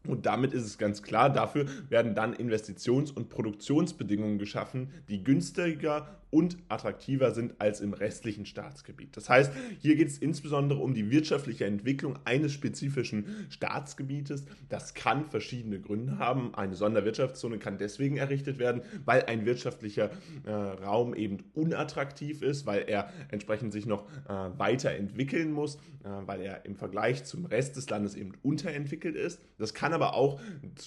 Und 0.07 0.25
damit 0.25 0.54
ist 0.54 0.66
es 0.66 0.78
ganz 0.78 1.04
klar, 1.04 1.31
dafür 1.31 1.66
werden 1.89 2.16
dann 2.16 2.33
Investitions- 2.33 3.12
und 3.12 3.30
Produktionsbedingungen 3.30 4.39
geschaffen, 4.39 4.89
die 5.10 5.24
günstiger 5.24 6.20
und 6.31 6.57
attraktiver 6.69 7.31
sind 7.31 7.56
als 7.60 7.81
im 7.81 7.94
restlichen 7.94 8.45
Staatsgebiet. 8.45 9.16
Das 9.16 9.30
heißt, 9.30 9.51
hier 9.80 9.95
geht 9.95 10.07
es 10.07 10.18
insbesondere 10.18 10.80
um 10.80 10.94
die 10.94 11.12
wirtschaftliche 11.12 11.66
Entwicklung 11.66 12.18
eines 12.24 12.54
spezifischen 12.54 13.45
Staatsgebietes. 13.50 14.45
Das 14.69 14.94
kann 14.94 15.25
verschiedene 15.25 15.80
Gründe 15.80 16.18
haben. 16.18 16.56
Eine 16.56 16.75
Sonderwirtschaftszone 16.75 17.60
kann 17.60 17.78
deswegen 17.78 18.18
errichtet 18.18 18.60
werden, 18.60 18.81
weil 19.06 19.25
ein 19.25 19.45
wirtschaftlicher 19.45 20.10
äh, 20.45 20.51
Raum 20.51 21.13
eben 21.13 21.39
unattraktiv 21.54 22.42
ist, 22.42 22.66
weil 22.66 22.86
er 22.88 23.12
entsprechend 23.30 23.74
sich 23.74 23.86
noch 23.86 24.07
äh, 24.28 24.33
weiterentwickeln 24.57 25.51
muss, 25.51 25.75
äh, 25.75 26.10
weil 26.25 26.42
er 26.42 26.66
im 26.66 26.75
Vergleich 26.75 27.25
zum 27.25 27.45
Rest 27.45 27.75
des 27.75 27.89
Landes 27.89 28.16
eben 28.16 28.31
unterentwickelt 28.42 29.16
ist. 29.16 29.42
Das 29.57 29.74
kann 29.74 29.94
aber 29.94 30.13
auch 30.13 30.39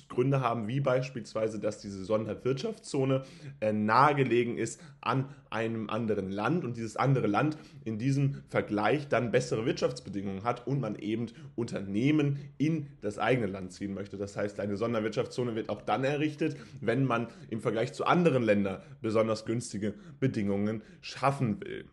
Gründe 0.09 0.41
haben, 0.41 0.69
wie 0.69 0.81
beispielsweise, 0.81 1.61
dass 1.61 1.81
diese 1.81 2.05
Sonderwirtschaftszone 2.05 3.25
äh, 3.61 3.73
nahegelegen 3.73 4.57
ist 4.57 4.81
an 5.03 5.34
einem 5.51 5.89
anderen 5.89 6.31
Land 6.31 6.65
und 6.65 6.77
dieses 6.77 6.97
andere 6.97 7.27
Land 7.27 7.57
in 7.85 7.99
diesem 7.99 8.43
Vergleich 8.49 9.09
dann 9.09 9.31
bessere 9.31 9.67
Wirtschaftsbedingungen 9.67 10.45
hat 10.45 10.67
und 10.67 10.81
man 10.81 10.97
eben 10.97 11.27
Unternehmen 11.55 12.39
in 12.59 12.89
das 13.01 13.19
eigene 13.19 13.47
Land 13.47 13.73
ziehen 13.73 13.95
möchte. 13.95 14.17
Das 14.17 14.37
heißt, 14.37 14.61
eine 14.61 14.77
Sonderwirtschaftszone 14.77 15.55
wird 15.55 15.69
auch 15.69 15.83
dann 15.83 16.05
errichtet, 16.05 16.57
wenn 16.81 17.05
man 17.05 17.29
im 17.51 17.61
Vergleich 17.61 17.93
zu 17.93 18.05
anderen 18.05 18.43
Ländern 18.43 18.83
besonders 19.01 19.45
günstige 19.45 19.95
Bedingungen 20.21 20.83
schaffen 21.01 21.61
will. 21.65 21.85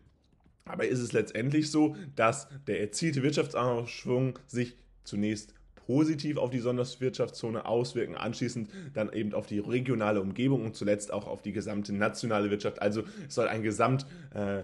Aber 0.64 0.86
ist 0.86 1.00
es 1.00 1.12
letztendlich 1.12 1.70
so, 1.70 1.96
dass 2.14 2.48
der 2.66 2.80
erzielte 2.80 3.22
Wirtschaftsaufschwung 3.22 4.38
sich 4.46 4.76
zunächst 5.04 5.54
positiv 5.92 6.38
auf 6.38 6.48
die 6.48 6.58
Sonderwirtschaftszone 6.58 7.66
auswirken, 7.66 8.16
anschließend 8.16 8.70
dann 8.94 9.12
eben 9.12 9.34
auf 9.34 9.46
die 9.46 9.58
regionale 9.58 10.22
Umgebung 10.22 10.64
und 10.64 10.74
zuletzt 10.74 11.12
auch 11.12 11.26
auf 11.26 11.42
die 11.42 11.52
gesamte 11.52 11.92
nationale 11.94 12.50
Wirtschaft. 12.50 12.80
Also 12.80 13.02
es 13.28 13.34
soll 13.34 13.46
ein 13.46 13.62
Gesamt 13.62 14.06
äh, 14.34 14.62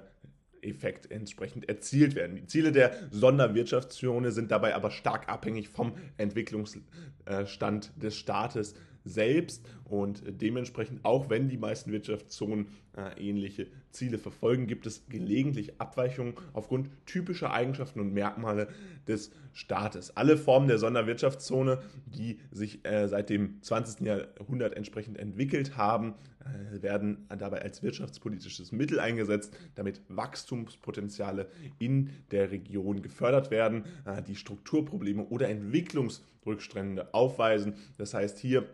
Effekt 0.62 1.11
entsprechend 1.11 1.68
erzielt 1.68 2.14
werden. 2.14 2.37
Die 2.37 2.47
Ziele 2.47 2.73
der 2.73 2.92
Sonderwirtschaftszone 3.11 4.32
sind 4.32 4.50
dabei 4.50 4.75
aber 4.75 4.90
stark 4.90 5.28
abhängig 5.28 5.68
vom 5.68 5.92
Entwicklungsstand 6.16 7.92
des 8.02 8.16
Staates 8.16 8.75
selbst 9.04 9.66
und 9.88 10.23
dementsprechend, 10.26 11.04
auch 11.04 11.30
wenn 11.30 11.49
die 11.49 11.57
meisten 11.57 11.90
Wirtschaftszonen 11.92 12.66
äh, 12.95 13.18
ähnliche 13.18 13.68
Ziele 13.90 14.18
verfolgen, 14.18 14.66
gibt 14.66 14.87
es 14.87 15.07
gelegentlich 15.09 15.80
Abweichungen 15.80 16.35
aufgrund 16.52 16.90
typischer 17.07 17.52
Eigenschaften 17.54 18.00
und 18.00 18.12
Merkmale 18.12 18.68
des 19.07 19.30
Staates. 19.54 20.14
Alle 20.14 20.37
Formen 20.37 20.68
der 20.68 20.76
Sonderwirtschaftszone, 20.76 21.78
die 22.04 22.38
sich 22.50 22.85
äh, 22.85 23.09
seit 23.09 23.30
dem 23.30 23.62
20. 23.62 24.07
Jahrhundert 24.07 24.76
entsprechend 24.76 25.18
entwickelt 25.18 25.78
haben, 25.78 26.14
äh, 26.40 26.83
werden 26.83 27.26
dabei 27.38 27.62
als 27.62 27.83
wirtschaftspolitisches 27.83 28.73
Mittel 28.73 29.00
eingesetzt, 29.00 29.57
damit 29.75 30.02
Wachstumspotenziale 30.09 31.49
in 31.78 32.11
der 32.30 32.50
Region 32.50 33.00
gefördert 33.00 33.50
werden, 33.50 33.85
die 34.26 34.37
Strukturprobleme 34.37 35.25
oder 35.25 35.49
Entwicklungsrückstände 35.49 37.14
aufweisen. 37.14 37.75
Das 37.97 38.14
heißt, 38.14 38.38
hier 38.38 38.68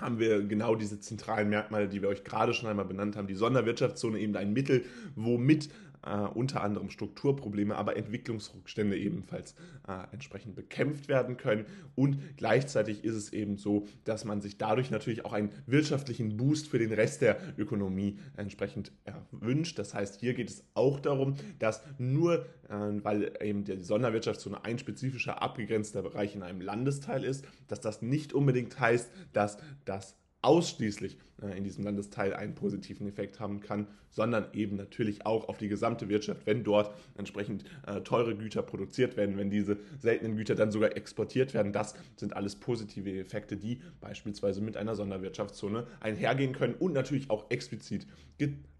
haben 0.00 0.18
wir 0.18 0.42
genau 0.42 0.74
diese 0.74 1.00
zentralen 1.00 1.48
Merkmale, 1.48 1.88
die 1.88 2.02
wir 2.02 2.08
euch 2.08 2.24
gerade 2.24 2.54
schon 2.54 2.68
einmal 2.68 2.84
benannt 2.84 3.16
haben. 3.16 3.26
Die 3.26 3.34
Sonderwirtschaftszone 3.34 4.18
eben 4.18 4.36
ein 4.36 4.52
Mittel, 4.52 4.84
womit 5.16 5.68
äh, 6.04 6.20
unter 6.20 6.62
anderem 6.62 6.90
Strukturprobleme, 6.90 7.76
aber 7.76 7.96
Entwicklungsrückstände 7.96 8.96
ebenfalls 8.96 9.54
äh, 9.86 10.12
entsprechend 10.12 10.54
bekämpft 10.54 11.08
werden 11.08 11.36
können. 11.36 11.66
Und 11.94 12.18
gleichzeitig 12.36 13.04
ist 13.04 13.14
es 13.14 13.32
eben 13.32 13.56
so, 13.56 13.86
dass 14.04 14.24
man 14.24 14.40
sich 14.40 14.58
dadurch 14.58 14.90
natürlich 14.90 15.24
auch 15.24 15.32
einen 15.32 15.50
wirtschaftlichen 15.66 16.36
Boost 16.36 16.68
für 16.68 16.78
den 16.78 16.92
Rest 16.92 17.22
der 17.22 17.38
Ökonomie 17.56 18.18
entsprechend 18.36 18.92
wünscht. 19.30 19.78
Das 19.78 19.94
heißt, 19.94 20.20
hier 20.20 20.34
geht 20.34 20.50
es 20.50 20.64
auch 20.74 21.00
darum, 21.00 21.34
dass 21.58 21.82
nur, 21.98 22.46
äh, 22.68 22.74
weil 23.02 23.32
eben 23.40 23.64
die 23.64 23.82
Sonderwirtschaftszone 23.82 24.64
ein 24.64 24.78
spezifischer 24.78 25.42
abgegrenzter 25.42 26.02
Bereich 26.02 26.34
in 26.34 26.42
einem 26.42 26.60
Landesteil 26.60 27.24
ist, 27.24 27.44
dass 27.66 27.80
das 27.80 28.02
nicht 28.02 28.32
unbedingt 28.32 28.78
heißt, 28.78 29.10
dass 29.32 29.58
das 29.84 30.16
ausschließlich 30.42 31.18
äh, 31.42 31.56
in 31.56 31.64
diesem 31.64 31.84
Landesteil 31.84 32.34
einen 32.34 32.54
positiven 32.54 33.06
Effekt 33.06 33.40
haben 33.40 33.60
kann, 33.60 33.86
sondern 34.10 34.46
eben 34.52 34.76
natürlich 34.76 35.26
auch 35.26 35.48
auf 35.48 35.58
die 35.58 35.68
gesamte 35.68 36.08
Wirtschaft, 36.08 36.46
wenn 36.46 36.64
dort 36.64 36.94
entsprechend 37.16 37.64
äh, 37.86 38.00
teure 38.00 38.36
Güter 38.36 38.62
produziert 38.62 39.16
werden, 39.16 39.36
wenn 39.36 39.50
diese 39.50 39.78
seltenen 39.98 40.36
Güter 40.36 40.54
dann 40.54 40.72
sogar 40.72 40.96
exportiert 40.96 41.54
werden. 41.54 41.72
Das 41.72 41.94
sind 42.16 42.34
alles 42.34 42.56
positive 42.56 43.10
Effekte, 43.18 43.56
die 43.56 43.80
beispielsweise 44.00 44.60
mit 44.60 44.76
einer 44.76 44.94
Sonderwirtschaftszone 44.94 45.86
einhergehen 46.00 46.52
können 46.52 46.74
und 46.74 46.92
natürlich 46.92 47.30
auch 47.30 47.50
explizit 47.50 48.06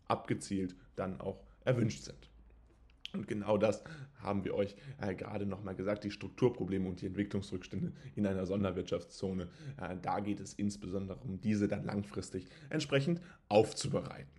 abgezielt 0.07 0.75
dann 0.97 1.21
auch 1.21 1.41
erwünscht 1.65 2.03
sind. 2.05 2.28
Und 3.19 3.29
genau 3.29 3.59
das 3.59 3.85
haben 4.17 4.45
wir 4.45 4.55
euch 4.55 4.75
äh, 5.01 5.15
gerade 5.15 5.47
nochmal 5.47 5.75
gesagt, 5.75 6.05
die 6.05 6.11
Strukturprobleme 6.11 6.89
und 6.89 7.01
die 7.01 7.07
Entwicklungsrückstände 7.07 7.93
in 8.15 8.27
einer 8.27 8.47
Sonderwirtschaftszone. 8.47 9.49
Äh, 9.81 9.97
da 10.01 10.21
geht 10.21 10.41
es 10.41 10.55
insbesondere 10.55 11.19
um 11.19 11.41
diese 11.41 11.69
dann 11.69 11.85
langfristig 11.85 12.47
entsprechend 12.71 13.21
aufzubereiten 13.49 14.38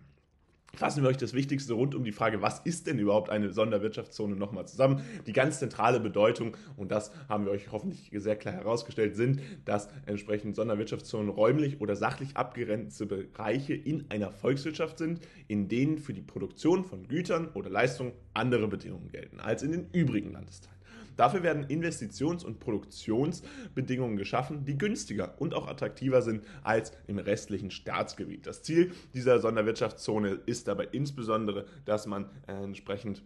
fassen 0.74 1.02
wir 1.02 1.10
euch 1.10 1.16
das 1.16 1.34
Wichtigste 1.34 1.74
rund 1.74 1.94
um 1.94 2.04
die 2.04 2.12
Frage, 2.12 2.42
was 2.42 2.60
ist 2.60 2.86
denn 2.86 2.98
überhaupt 2.98 3.30
eine 3.30 3.50
Sonderwirtschaftszone 3.50 4.36
nochmal 4.36 4.66
zusammen. 4.66 5.02
Die 5.26 5.32
ganz 5.32 5.58
zentrale 5.58 6.00
Bedeutung, 6.00 6.56
und 6.76 6.90
das 6.90 7.12
haben 7.28 7.44
wir 7.44 7.52
euch 7.52 7.72
hoffentlich 7.72 8.10
sehr 8.14 8.36
klar 8.36 8.54
herausgestellt, 8.54 9.16
sind, 9.16 9.40
dass 9.64 9.88
entsprechend 10.06 10.56
Sonderwirtschaftszonen 10.56 11.28
räumlich 11.28 11.80
oder 11.80 11.96
sachlich 11.96 12.36
abgegrenzte 12.36 13.06
Bereiche 13.06 13.74
in 13.74 14.06
einer 14.10 14.30
Volkswirtschaft 14.30 14.98
sind, 14.98 15.20
in 15.48 15.68
denen 15.68 15.98
für 15.98 16.14
die 16.14 16.22
Produktion 16.22 16.84
von 16.84 17.08
Gütern 17.08 17.48
oder 17.54 17.70
Leistungen 17.70 18.12
andere 18.34 18.68
Bedingungen 18.68 19.08
gelten 19.08 19.40
als 19.40 19.62
in 19.62 19.72
den 19.72 19.90
übrigen 19.92 20.32
Landesteilen. 20.32 20.79
Dafür 21.20 21.42
werden 21.42 21.66
Investitions- 21.66 22.42
und 22.42 22.60
Produktionsbedingungen 22.60 24.16
geschaffen, 24.16 24.64
die 24.64 24.78
günstiger 24.78 25.34
und 25.38 25.52
auch 25.52 25.68
attraktiver 25.68 26.22
sind 26.22 26.46
als 26.62 26.92
im 27.08 27.18
restlichen 27.18 27.70
Staatsgebiet. 27.70 28.46
Das 28.46 28.62
Ziel 28.62 28.92
dieser 29.12 29.38
Sonderwirtschaftszone 29.38 30.40
ist 30.46 30.66
dabei 30.66 30.88
insbesondere, 30.92 31.66
dass 31.84 32.06
man 32.06 32.30
äh, 32.46 32.54
entsprechend 32.64 33.22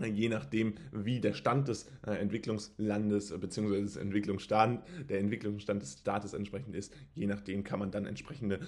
äh, 0.00 0.06
je 0.06 0.30
nachdem, 0.30 0.74
wie 0.90 1.20
der 1.20 1.34
Stand 1.34 1.68
des 1.68 1.88
äh, 2.04 2.10
Entwicklungslandes 2.10 3.38
bzw. 3.38 3.82
des 3.82 3.94
Entwicklungsstand, 3.94 4.82
der 5.08 5.20
Entwicklungsstand 5.20 5.80
des 5.80 6.00
Staates 6.00 6.34
entsprechend 6.34 6.74
ist, 6.74 6.92
je 7.14 7.28
nachdem 7.28 7.62
kann 7.62 7.78
man 7.78 7.92
dann 7.92 8.04
entsprechende 8.04 8.58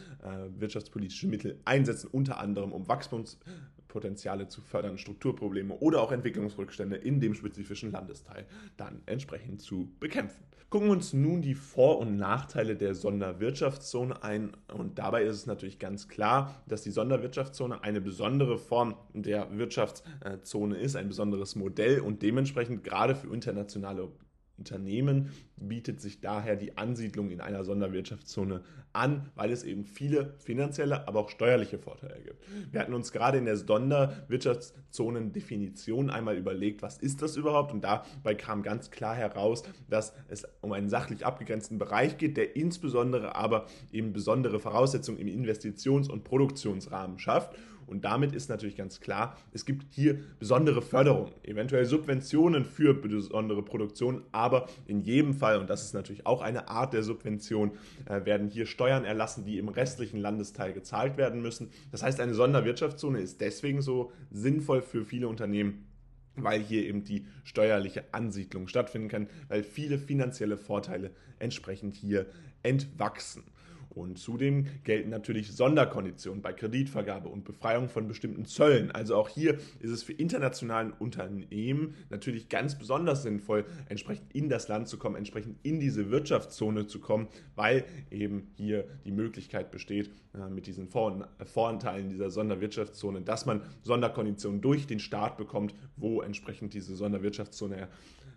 wirtschaftspolitische 0.56 1.26
Mittel 1.26 1.58
einsetzen, 1.64 2.08
unter 2.12 2.38
anderem 2.38 2.70
um 2.70 2.86
Wachstums 2.86 3.40
Potenziale 3.94 4.48
zu 4.48 4.60
fördern, 4.60 4.98
Strukturprobleme 4.98 5.74
oder 5.78 6.02
auch 6.02 6.10
Entwicklungsrückstände 6.10 6.96
in 6.96 7.20
dem 7.20 7.32
spezifischen 7.32 7.92
Landesteil 7.92 8.44
dann 8.76 9.00
entsprechend 9.06 9.62
zu 9.62 9.94
bekämpfen. 10.00 10.44
Gucken 10.68 10.88
wir 10.88 10.92
uns 10.92 11.12
nun 11.12 11.42
die 11.42 11.54
Vor- 11.54 12.00
und 12.00 12.16
Nachteile 12.16 12.74
der 12.74 12.96
Sonderwirtschaftszone 12.96 14.24
ein. 14.24 14.50
Und 14.76 14.98
dabei 14.98 15.22
ist 15.22 15.36
es 15.36 15.46
natürlich 15.46 15.78
ganz 15.78 16.08
klar, 16.08 16.60
dass 16.66 16.82
die 16.82 16.90
Sonderwirtschaftszone 16.90 17.84
eine 17.84 18.00
besondere 18.00 18.58
Form 18.58 18.96
der 19.12 19.56
Wirtschaftszone 19.56 20.76
ist, 20.76 20.96
ein 20.96 21.06
besonderes 21.06 21.54
Modell 21.54 22.00
und 22.00 22.22
dementsprechend 22.22 22.82
gerade 22.82 23.14
für 23.14 23.32
internationale 23.32 24.10
Unternehmen 24.56 25.30
bietet 25.56 26.00
sich 26.00 26.20
daher 26.20 26.54
die 26.56 26.76
Ansiedlung 26.76 27.30
in 27.30 27.40
einer 27.40 27.64
Sonderwirtschaftszone 27.64 28.62
an, 28.92 29.30
weil 29.34 29.50
es 29.50 29.64
eben 29.64 29.84
viele 29.84 30.34
finanzielle, 30.38 31.08
aber 31.08 31.18
auch 31.20 31.30
steuerliche 31.30 31.78
Vorteile 31.78 32.20
gibt. 32.22 32.44
Wir 32.72 32.80
hatten 32.80 32.92
uns 32.94 33.10
gerade 33.10 33.38
in 33.38 33.46
der 33.46 33.56
Sonderwirtschaftszonendefinition 33.56 36.10
einmal 36.10 36.36
überlegt, 36.36 36.82
was 36.82 36.98
ist 36.98 37.22
das 37.22 37.36
überhaupt? 37.36 37.72
Und 37.72 37.82
dabei 37.82 38.36
kam 38.36 38.62
ganz 38.62 38.92
klar 38.92 39.16
heraus, 39.16 39.64
dass 39.88 40.12
es 40.28 40.46
um 40.60 40.70
einen 40.72 40.88
sachlich 40.88 41.26
abgegrenzten 41.26 41.78
Bereich 41.78 42.16
geht, 42.18 42.36
der 42.36 42.54
insbesondere 42.54 43.34
aber 43.34 43.66
eben 43.90 44.12
besondere 44.12 44.60
Voraussetzungen 44.60 45.18
im 45.18 45.26
Investitions- 45.28 46.08
und 46.08 46.22
Produktionsrahmen 46.22 47.18
schafft 47.18 47.56
und 47.86 48.04
damit 48.04 48.34
ist 48.34 48.48
natürlich 48.48 48.76
ganz 48.76 49.00
klar, 49.00 49.36
es 49.52 49.64
gibt 49.64 49.86
hier 49.94 50.18
besondere 50.38 50.82
Förderungen, 50.82 51.32
eventuell 51.42 51.84
Subventionen 51.84 52.64
für 52.64 52.94
besondere 52.94 53.62
Produktionen, 53.62 54.22
aber 54.32 54.68
in 54.86 55.00
jedem 55.00 55.34
Fall, 55.34 55.58
und 55.58 55.70
das 55.70 55.84
ist 55.84 55.94
natürlich 55.94 56.26
auch 56.26 56.42
eine 56.42 56.68
Art 56.68 56.92
der 56.92 57.02
Subvention, 57.02 57.72
äh, 58.06 58.24
werden 58.24 58.48
hier 58.48 58.66
Steuern 58.66 59.04
erlassen, 59.04 59.44
die 59.44 59.58
im 59.58 59.68
restlichen 59.68 60.18
Landesteil 60.18 60.72
gezahlt 60.72 61.16
werden 61.16 61.42
müssen. 61.42 61.70
Das 61.90 62.02
heißt, 62.02 62.20
eine 62.20 62.34
Sonderwirtschaftszone 62.34 63.20
ist 63.20 63.40
deswegen 63.40 63.82
so 63.82 64.12
sinnvoll 64.30 64.82
für 64.82 65.04
viele 65.04 65.28
Unternehmen, 65.28 65.86
weil 66.36 66.60
hier 66.60 66.84
eben 66.84 67.04
die 67.04 67.26
steuerliche 67.44 68.04
Ansiedlung 68.12 68.68
stattfinden 68.68 69.08
kann, 69.08 69.28
weil 69.48 69.62
viele 69.62 69.98
finanzielle 69.98 70.56
Vorteile 70.56 71.10
entsprechend 71.38 71.94
hier 71.94 72.26
entwachsen. 72.62 73.44
Und 73.94 74.18
zudem 74.18 74.66
gelten 74.82 75.10
natürlich 75.10 75.52
Sonderkonditionen 75.52 76.42
bei 76.42 76.52
Kreditvergabe 76.52 77.28
und 77.28 77.44
Befreiung 77.44 77.88
von 77.88 78.08
bestimmten 78.08 78.44
Zöllen. 78.44 78.90
Also 78.90 79.16
auch 79.16 79.28
hier 79.28 79.54
ist 79.80 79.90
es 79.90 80.02
für 80.02 80.12
internationalen 80.12 80.92
Unternehmen 80.92 81.94
natürlich 82.10 82.48
ganz 82.48 82.76
besonders 82.76 83.22
sinnvoll, 83.22 83.64
entsprechend 83.88 84.34
in 84.34 84.48
das 84.48 84.68
Land 84.68 84.88
zu 84.88 84.98
kommen, 84.98 85.16
entsprechend 85.16 85.58
in 85.62 85.78
diese 85.78 86.10
Wirtschaftszone 86.10 86.86
zu 86.86 86.98
kommen, 86.98 87.28
weil 87.54 87.84
eben 88.10 88.48
hier 88.56 88.84
die 89.04 89.12
Möglichkeit 89.12 89.70
besteht, 89.70 90.10
äh, 90.34 90.48
mit 90.50 90.66
diesen 90.66 90.88
Vor 90.88 91.28
Voranteilen 91.44 92.08
dieser 92.08 92.30
Sonderwirtschaftszone, 92.30 93.20
dass 93.20 93.46
man 93.46 93.62
Sonderkonditionen 93.82 94.60
durch 94.60 94.86
den 94.86 94.98
Staat 94.98 95.36
bekommt, 95.36 95.74
wo 95.96 96.22
entsprechend 96.22 96.74
diese 96.74 96.96
Sonderwirtschaftszone 96.96 97.88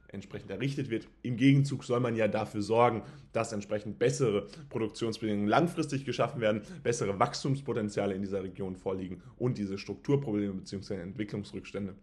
entsprechend 0.09 0.51
errichtet 0.51 0.89
wird. 0.89 1.07
Im 1.21 1.37
Gegenzug 1.37 1.83
soll 1.83 1.99
man 1.99 2.15
ja 2.15 2.27
dafür 2.27 2.61
sorgen, 2.61 3.03
dass 3.33 3.53
entsprechend 3.53 3.99
bessere 3.99 4.47
Produktionsbedingungen 4.69 5.47
langfristig 5.47 6.05
geschaffen 6.05 6.41
werden, 6.41 6.61
bessere 6.83 7.19
Wachstumspotenziale 7.19 8.13
in 8.13 8.21
dieser 8.21 8.43
Region 8.43 8.75
vorliegen 8.75 9.21
und 9.37 9.57
diese 9.57 9.77
Strukturprobleme 9.77 10.53
bzw. 10.53 10.95
Entwicklungsrückstände 10.95 11.95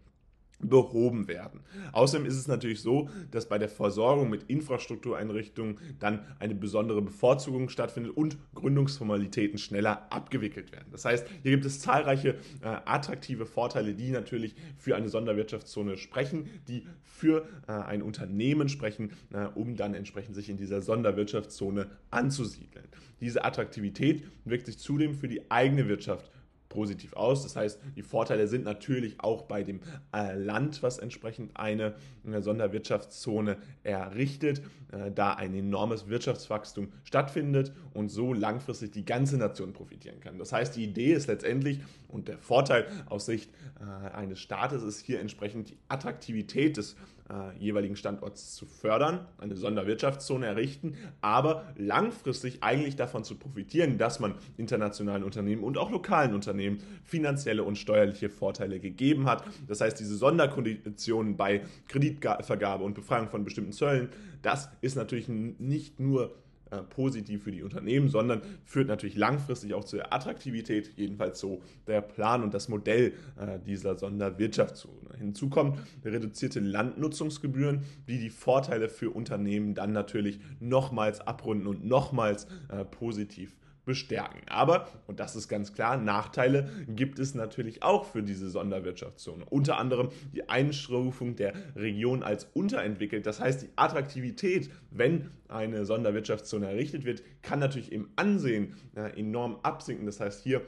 behoben 0.59 1.27
werden. 1.27 1.61
Außerdem 1.91 2.25
ist 2.25 2.35
es 2.35 2.47
natürlich 2.47 2.81
so, 2.81 3.09
dass 3.31 3.47
bei 3.49 3.57
der 3.57 3.69
Versorgung 3.69 4.29
mit 4.29 4.43
Infrastruktureinrichtungen 4.43 5.79
dann 5.99 6.25
eine 6.39 6.55
besondere 6.55 7.01
Bevorzugung 7.01 7.69
stattfindet 7.69 8.15
und 8.15 8.37
Gründungsformalitäten 8.55 9.57
schneller 9.57 10.11
abgewickelt 10.11 10.71
werden. 10.71 10.87
Das 10.91 11.05
heißt, 11.05 11.27
hier 11.43 11.51
gibt 11.51 11.65
es 11.65 11.81
zahlreiche 11.81 12.35
äh, 12.61 12.67
attraktive 12.85 13.45
Vorteile, 13.45 13.93
die 13.93 14.11
natürlich 14.11 14.55
für 14.77 14.95
eine 14.95 15.09
Sonderwirtschaftszone 15.09 15.97
sprechen, 15.97 16.49
die 16.67 16.87
für 17.03 17.47
äh, 17.67 17.71
ein 17.71 18.01
Unternehmen 18.01 18.69
sprechen, 18.69 19.11
äh, 19.31 19.45
um 19.55 19.75
dann 19.75 19.93
entsprechend 19.93 20.35
sich 20.35 20.49
in 20.49 20.57
dieser 20.57 20.81
Sonderwirtschaftszone 20.81 21.87
anzusiedeln. 22.11 22.87
Diese 23.21 23.43
Attraktivität 23.45 24.23
wirkt 24.43 24.65
sich 24.65 24.77
zudem 24.77 25.15
für 25.15 25.27
die 25.27 25.49
eigene 25.49 25.87
Wirtschaft 25.87 26.29
positiv 26.75 27.13
aus. 27.13 27.43
Das 27.43 27.55
heißt, 27.55 27.79
die 27.95 28.03
Vorteile 28.03 28.47
sind 28.49 28.65
natürlich 28.65 29.21
auch 29.21 29.43
bei 29.43 29.63
dem 29.63 29.79
äh, 30.13 30.35
Land, 30.35 30.83
was 30.83 30.99
entsprechend 30.99 31.55
eine, 31.55 31.95
eine 32.25 32.41
Sonderwirtschaftszone 32.41 33.57
errichtet, 33.83 34.61
äh, 34.91 35.09
da 35.09 35.33
ein 35.33 35.55
enormes 35.55 36.09
Wirtschaftswachstum 36.09 36.89
stattfindet 37.05 37.71
und 37.93 38.09
so 38.09 38.33
langfristig 38.33 38.91
die 38.91 39.05
ganze 39.05 39.37
Nation 39.37 39.71
profitieren 39.71 40.19
kann. 40.19 40.37
Das 40.37 40.51
heißt, 40.51 40.75
die 40.75 40.83
Idee 40.83 41.13
ist 41.13 41.27
letztendlich 41.27 41.79
und 42.09 42.27
der 42.27 42.37
Vorteil 42.37 42.85
aus 43.05 43.25
Sicht 43.25 43.49
äh, 43.79 44.13
eines 44.13 44.39
Staates 44.41 44.83
ist 44.83 44.99
hier 44.99 45.21
entsprechend 45.21 45.69
die 45.69 45.77
Attraktivität 45.87 46.75
des 46.75 46.97
äh, 47.29 47.57
jeweiligen 47.57 47.95
Standorts 47.95 48.55
zu 48.55 48.65
fördern, 48.65 49.25
eine 49.37 49.55
Sonderwirtschaftszone 49.55 50.45
errichten, 50.45 50.95
aber 51.21 51.65
langfristig 51.75 52.59
eigentlich 52.61 52.95
davon 52.95 53.23
zu 53.23 53.35
profitieren, 53.35 53.97
dass 53.97 54.19
man 54.19 54.35
internationalen 54.57 55.23
Unternehmen 55.23 55.63
und 55.63 55.77
auch 55.77 55.89
lokalen 55.89 56.33
Unternehmen 56.35 56.79
finanzielle 57.03 57.63
und 57.63 57.77
steuerliche 57.77 58.29
Vorteile 58.29 58.79
gegeben 58.79 59.25
hat. 59.25 59.43
Das 59.67 59.81
heißt, 59.81 59.99
diese 59.99 60.15
Sonderkonditionen 60.15 61.35
bei 61.35 61.63
Kreditvergabe 61.87 62.83
und 62.83 62.93
Befreiung 62.93 63.29
von 63.29 63.43
bestimmten 63.43 63.71
Zöllen, 63.71 64.09
das 64.41 64.69
ist 64.81 64.95
natürlich 64.95 65.27
nicht 65.27 65.99
nur 65.99 66.35
äh, 66.75 66.83
positiv 66.83 67.43
für 67.43 67.51
die 67.51 67.63
Unternehmen, 67.63 68.09
sondern 68.09 68.41
führt 68.63 68.87
natürlich 68.87 69.15
langfristig 69.15 69.73
auch 69.73 69.83
zur 69.83 70.13
Attraktivität, 70.13 70.91
jedenfalls 70.95 71.39
so 71.39 71.61
der 71.87 72.01
Plan 72.01 72.43
und 72.43 72.53
das 72.53 72.69
Modell 72.69 73.13
äh, 73.37 73.59
dieser 73.65 73.97
Sonderwirtschaftszone. 73.97 75.17
Hinzu 75.17 75.49
kommt 75.49 75.79
reduzierte 76.03 76.59
Landnutzungsgebühren, 76.59 77.83
die 78.07 78.19
die 78.19 78.29
Vorteile 78.29 78.89
für 78.89 79.11
Unternehmen 79.11 79.75
dann 79.75 79.91
natürlich 79.91 80.39
nochmals 80.59 81.21
abrunden 81.21 81.67
und 81.67 81.85
nochmals 81.85 82.47
äh, 82.69 82.83
positiv 82.85 83.55
bestärken. 83.85 84.41
Aber, 84.47 84.87
und 85.07 85.19
das 85.19 85.35
ist 85.35 85.47
ganz 85.47 85.73
klar, 85.73 85.97
Nachteile 85.97 86.69
gibt 86.87 87.19
es 87.19 87.35
natürlich 87.35 87.83
auch 87.83 88.05
für 88.05 88.23
diese 88.23 88.49
Sonderwirtschaftszone. 88.49 89.45
Unter 89.45 89.77
anderem 89.77 90.09
die 90.33 90.49
Einstufung 90.49 91.35
der 91.35 91.53
Region 91.75 92.23
als 92.23 92.45
unterentwickelt. 92.53 93.25
Das 93.25 93.39
heißt, 93.39 93.63
die 93.63 93.69
Attraktivität, 93.75 94.69
wenn 94.91 95.29
eine 95.47 95.85
Sonderwirtschaftszone 95.85 96.67
errichtet 96.67 97.05
wird, 97.05 97.23
kann 97.41 97.59
natürlich 97.59 97.91
im 97.91 98.09
Ansehen 98.15 98.75
äh, 98.95 99.19
enorm 99.19 99.59
absinken. 99.63 100.05
Das 100.05 100.19
heißt, 100.19 100.43
hier 100.43 100.61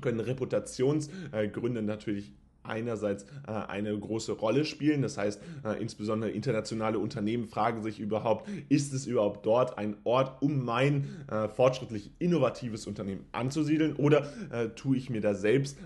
können 0.00 0.20
Reputationsgründe 0.20 1.82
natürlich 1.82 2.32
einerseits 2.64 3.24
äh, 3.46 3.52
eine 3.52 3.96
große 3.98 4.32
Rolle 4.32 4.64
spielen. 4.64 5.02
Das 5.02 5.18
heißt, 5.18 5.40
äh, 5.64 5.80
insbesondere 5.80 6.30
internationale 6.30 6.98
Unternehmen 6.98 7.46
fragen 7.46 7.82
sich 7.82 8.00
überhaupt, 8.00 8.48
ist 8.68 8.92
es 8.92 9.06
überhaupt 9.06 9.46
dort 9.46 9.78
ein 9.78 9.96
Ort, 10.04 10.42
um 10.42 10.64
mein 10.64 11.08
äh, 11.30 11.48
fortschrittlich 11.48 12.10
innovatives 12.18 12.86
Unternehmen 12.86 13.24
anzusiedeln 13.32 13.94
oder 13.96 14.26
tue 14.76 14.96
ich 14.96 15.10
mir 15.10 15.20
da 15.20 15.34
selbst 15.34 15.78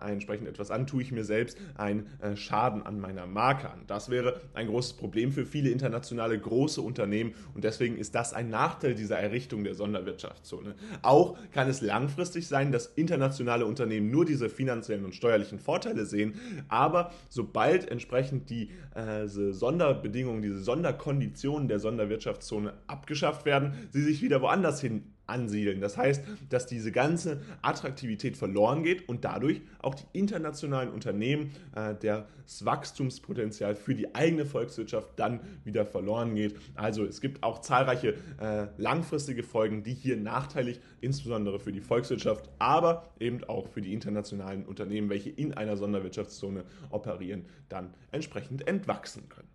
entsprechend 0.00 0.48
etwas 0.48 0.70
an, 0.70 0.86
tue 0.86 1.02
ich 1.02 1.12
mir 1.12 1.24
selbst 1.24 1.56
einen 1.76 2.06
Schaden 2.34 2.82
an 2.82 3.00
meiner 3.00 3.26
Marke 3.26 3.70
an. 3.70 3.80
Das 3.86 4.10
wäre 4.10 4.40
ein 4.54 4.68
großes 4.68 4.94
Problem 4.94 5.32
für 5.32 5.44
viele 5.44 5.70
internationale 5.70 6.38
große 6.38 6.80
Unternehmen 6.80 7.34
und 7.54 7.64
deswegen 7.64 7.96
ist 7.96 8.14
das 8.14 8.32
ein 8.32 8.50
Nachteil 8.50 8.94
dieser 8.94 9.18
Errichtung 9.18 9.64
der 9.64 9.74
Sonderwirtschaftszone. 9.74 10.74
Auch 11.02 11.36
kann 11.52 11.68
es 11.68 11.80
langfristig 11.80 12.46
sein, 12.46 12.72
dass 12.72 12.86
internationale 12.86 13.66
Unternehmen 13.66 14.10
nur 14.10 14.24
diese 14.24 14.48
finanziellen 14.48 15.04
und 15.04 15.14
steuerlichen 15.14 15.58
Vorteile 15.58 16.06
sehen, 16.06 16.21
sehen. 16.22 16.64
Aber 16.68 17.12
sobald 17.28 17.90
entsprechend 17.90 18.50
die 18.50 18.70
äh, 18.94 19.26
Sonderbedingungen, 19.26 20.42
diese 20.42 20.58
Sonderkonditionen 20.58 21.68
der 21.68 21.78
Sonderwirtschaftszone 21.78 22.74
abgeschafft 22.86 23.44
werden, 23.44 23.74
sie 23.90 24.02
sich 24.02 24.22
wieder 24.22 24.40
woanders 24.42 24.80
hin 24.80 25.11
ansiedeln. 25.26 25.80
Das 25.80 25.96
heißt, 25.96 26.24
dass 26.48 26.66
diese 26.66 26.92
ganze 26.92 27.40
Attraktivität 27.62 28.36
verloren 28.36 28.82
geht 28.82 29.08
und 29.08 29.24
dadurch 29.24 29.62
auch 29.80 29.94
die 29.94 30.04
internationalen 30.12 30.90
Unternehmen 30.90 31.52
äh, 31.74 31.94
das 32.00 32.64
Wachstumspotenzial 32.64 33.76
für 33.76 33.94
die 33.94 34.14
eigene 34.14 34.46
Volkswirtschaft 34.46 35.08
dann 35.16 35.40
wieder 35.64 35.86
verloren 35.86 36.34
geht. 36.34 36.56
Also 36.74 37.04
es 37.04 37.20
gibt 37.20 37.42
auch 37.42 37.60
zahlreiche 37.60 38.14
äh, 38.40 38.66
langfristige 38.76 39.42
Folgen, 39.42 39.82
die 39.82 39.94
hier 39.94 40.16
nachteilig, 40.16 40.80
insbesondere 41.00 41.60
für 41.60 41.72
die 41.72 41.80
Volkswirtschaft, 41.80 42.48
aber 42.58 43.12
eben 43.20 43.44
auch 43.44 43.68
für 43.68 43.80
die 43.80 43.92
internationalen 43.92 44.64
Unternehmen, 44.66 45.08
welche 45.08 45.30
in 45.30 45.54
einer 45.54 45.76
Sonderwirtschaftszone 45.76 46.64
operieren, 46.90 47.46
dann 47.68 47.94
entsprechend 48.10 48.66
entwachsen 48.66 49.28
können. 49.28 49.48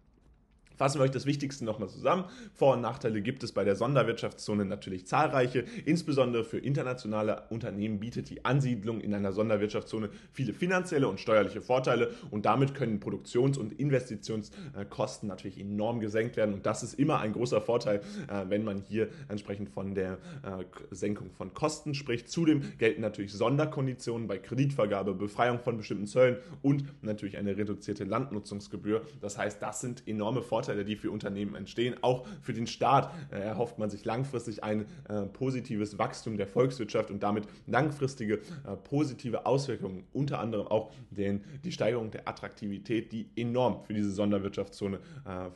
Fassen 0.77 0.99
wir 0.99 1.05
euch 1.05 1.11
das 1.11 1.25
Wichtigste 1.25 1.65
nochmal 1.65 1.89
zusammen. 1.89 2.25
Vor- 2.53 2.75
und 2.75 2.81
Nachteile 2.81 3.21
gibt 3.21 3.43
es 3.43 3.51
bei 3.51 3.63
der 3.63 3.75
Sonderwirtschaftszone 3.75 4.63
natürlich 4.63 5.07
zahlreiche. 5.07 5.65
Insbesondere 5.85 6.43
für 6.43 6.59
internationale 6.59 7.43
Unternehmen 7.49 7.99
bietet 7.99 8.29
die 8.29 8.45
Ansiedlung 8.45 9.01
in 9.01 9.13
einer 9.13 9.31
Sonderwirtschaftszone 9.31 10.09
viele 10.31 10.53
finanzielle 10.53 11.07
und 11.07 11.19
steuerliche 11.19 11.61
Vorteile 11.61 12.11
und 12.29 12.45
damit 12.45 12.75
können 12.75 12.99
Produktions- 12.99 13.57
und 13.57 13.73
Investitionskosten 13.73 15.27
natürlich 15.27 15.59
enorm 15.59 15.99
gesenkt 15.99 16.37
werden. 16.37 16.53
Und 16.53 16.67
das 16.67 16.83
ist 16.83 16.93
immer 16.93 17.19
ein 17.21 17.33
großer 17.33 17.59
Vorteil, 17.59 18.01
äh, 18.27 18.45
wenn 18.47 18.63
man 18.63 18.81
hier 18.81 19.09
entsprechend 19.29 19.69
von 19.69 19.95
der 19.95 20.19
äh, 20.43 20.63
Senkung 20.91 21.31
von 21.31 21.55
Kosten 21.55 21.95
spricht. 21.95 22.29
Zudem 22.29 22.61
gelten 22.77 23.01
natürlich 23.01 23.33
Sonderkonditionen 23.33 24.27
bei 24.27 24.37
Kreditvergabe, 24.37 25.15
Befreiung 25.15 25.59
von 25.59 25.77
bestimmten 25.77 26.05
Zöllen 26.05 26.37
und 26.61 26.83
natürlich 27.01 27.37
eine 27.37 27.57
reduzierte 27.57 28.03
Landnutzungsgebühr. 28.03 29.01
Das 29.21 29.39
heißt, 29.39 29.59
das 29.59 29.81
sind 29.81 30.07
enorme 30.07 30.43
Vorteile 30.43 30.66
Vorteile, 30.67 30.83
die 30.83 30.97
für 30.97 31.11
Unternehmen 31.11 31.55
entstehen. 31.55 31.95
Auch 32.01 32.27
für 32.41 32.51
den 32.51 32.67
Staat 32.67 33.13
äh, 33.31 33.39
erhofft 33.39 33.79
man 33.79 33.89
sich 33.89 34.03
langfristig 34.03 34.65
ein 34.65 34.85
äh, 35.07 35.21
positives 35.21 35.97
Wachstum 35.97 36.35
der 36.35 36.45
Volkswirtschaft 36.45 37.09
und 37.09 37.23
damit 37.23 37.45
langfristige 37.67 38.33
äh, 38.33 38.75
positive 38.83 39.45
Auswirkungen, 39.45 40.03
unter 40.11 40.39
anderem 40.39 40.67
auch 40.67 40.91
den, 41.09 41.41
die 41.63 41.71
Steigerung 41.71 42.11
der 42.11 42.27
Attraktivität, 42.27 43.13
die 43.13 43.29
enorm 43.37 43.81
für 43.85 43.93
diese 43.93 44.11
Sonderwirtschaftszone 44.11 44.99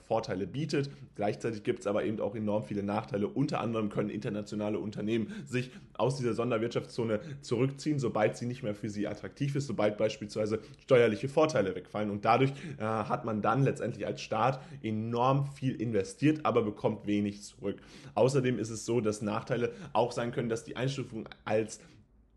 Vorteile 0.07 0.47
bietet. 0.47 0.89
Gleichzeitig 1.15 1.63
gibt 1.63 1.81
es 1.81 1.87
aber 1.87 2.03
eben 2.03 2.19
auch 2.19 2.35
enorm 2.35 2.63
viele 2.63 2.83
Nachteile. 2.83 3.27
Unter 3.27 3.59
anderem 3.59 3.89
können 3.89 4.09
internationale 4.09 4.79
Unternehmen 4.79 5.33
sich 5.45 5.71
aus 6.01 6.17
dieser 6.17 6.33
Sonderwirtschaftszone 6.33 7.19
zurückziehen, 7.41 7.99
sobald 7.99 8.35
sie 8.35 8.45
nicht 8.45 8.63
mehr 8.63 8.75
für 8.75 8.89
sie 8.89 9.07
attraktiv 9.07 9.55
ist, 9.55 9.67
sobald 9.67 9.97
beispielsweise 9.97 10.59
steuerliche 10.83 11.29
Vorteile 11.29 11.75
wegfallen. 11.75 12.09
Und 12.09 12.25
dadurch 12.25 12.51
äh, 12.77 12.83
hat 12.83 13.23
man 13.23 13.41
dann 13.41 13.63
letztendlich 13.63 14.05
als 14.05 14.21
Staat 14.21 14.59
enorm 14.81 15.45
viel 15.45 15.79
investiert, 15.79 16.45
aber 16.45 16.63
bekommt 16.63 17.07
wenig 17.07 17.43
zurück. 17.43 17.77
Außerdem 18.15 18.59
ist 18.59 18.69
es 18.69 18.85
so, 18.85 18.99
dass 18.99 19.21
Nachteile 19.21 19.71
auch 19.93 20.11
sein 20.11 20.31
können, 20.31 20.49
dass 20.49 20.63
die 20.63 20.75
Einstufung 20.75 21.29
als 21.45 21.79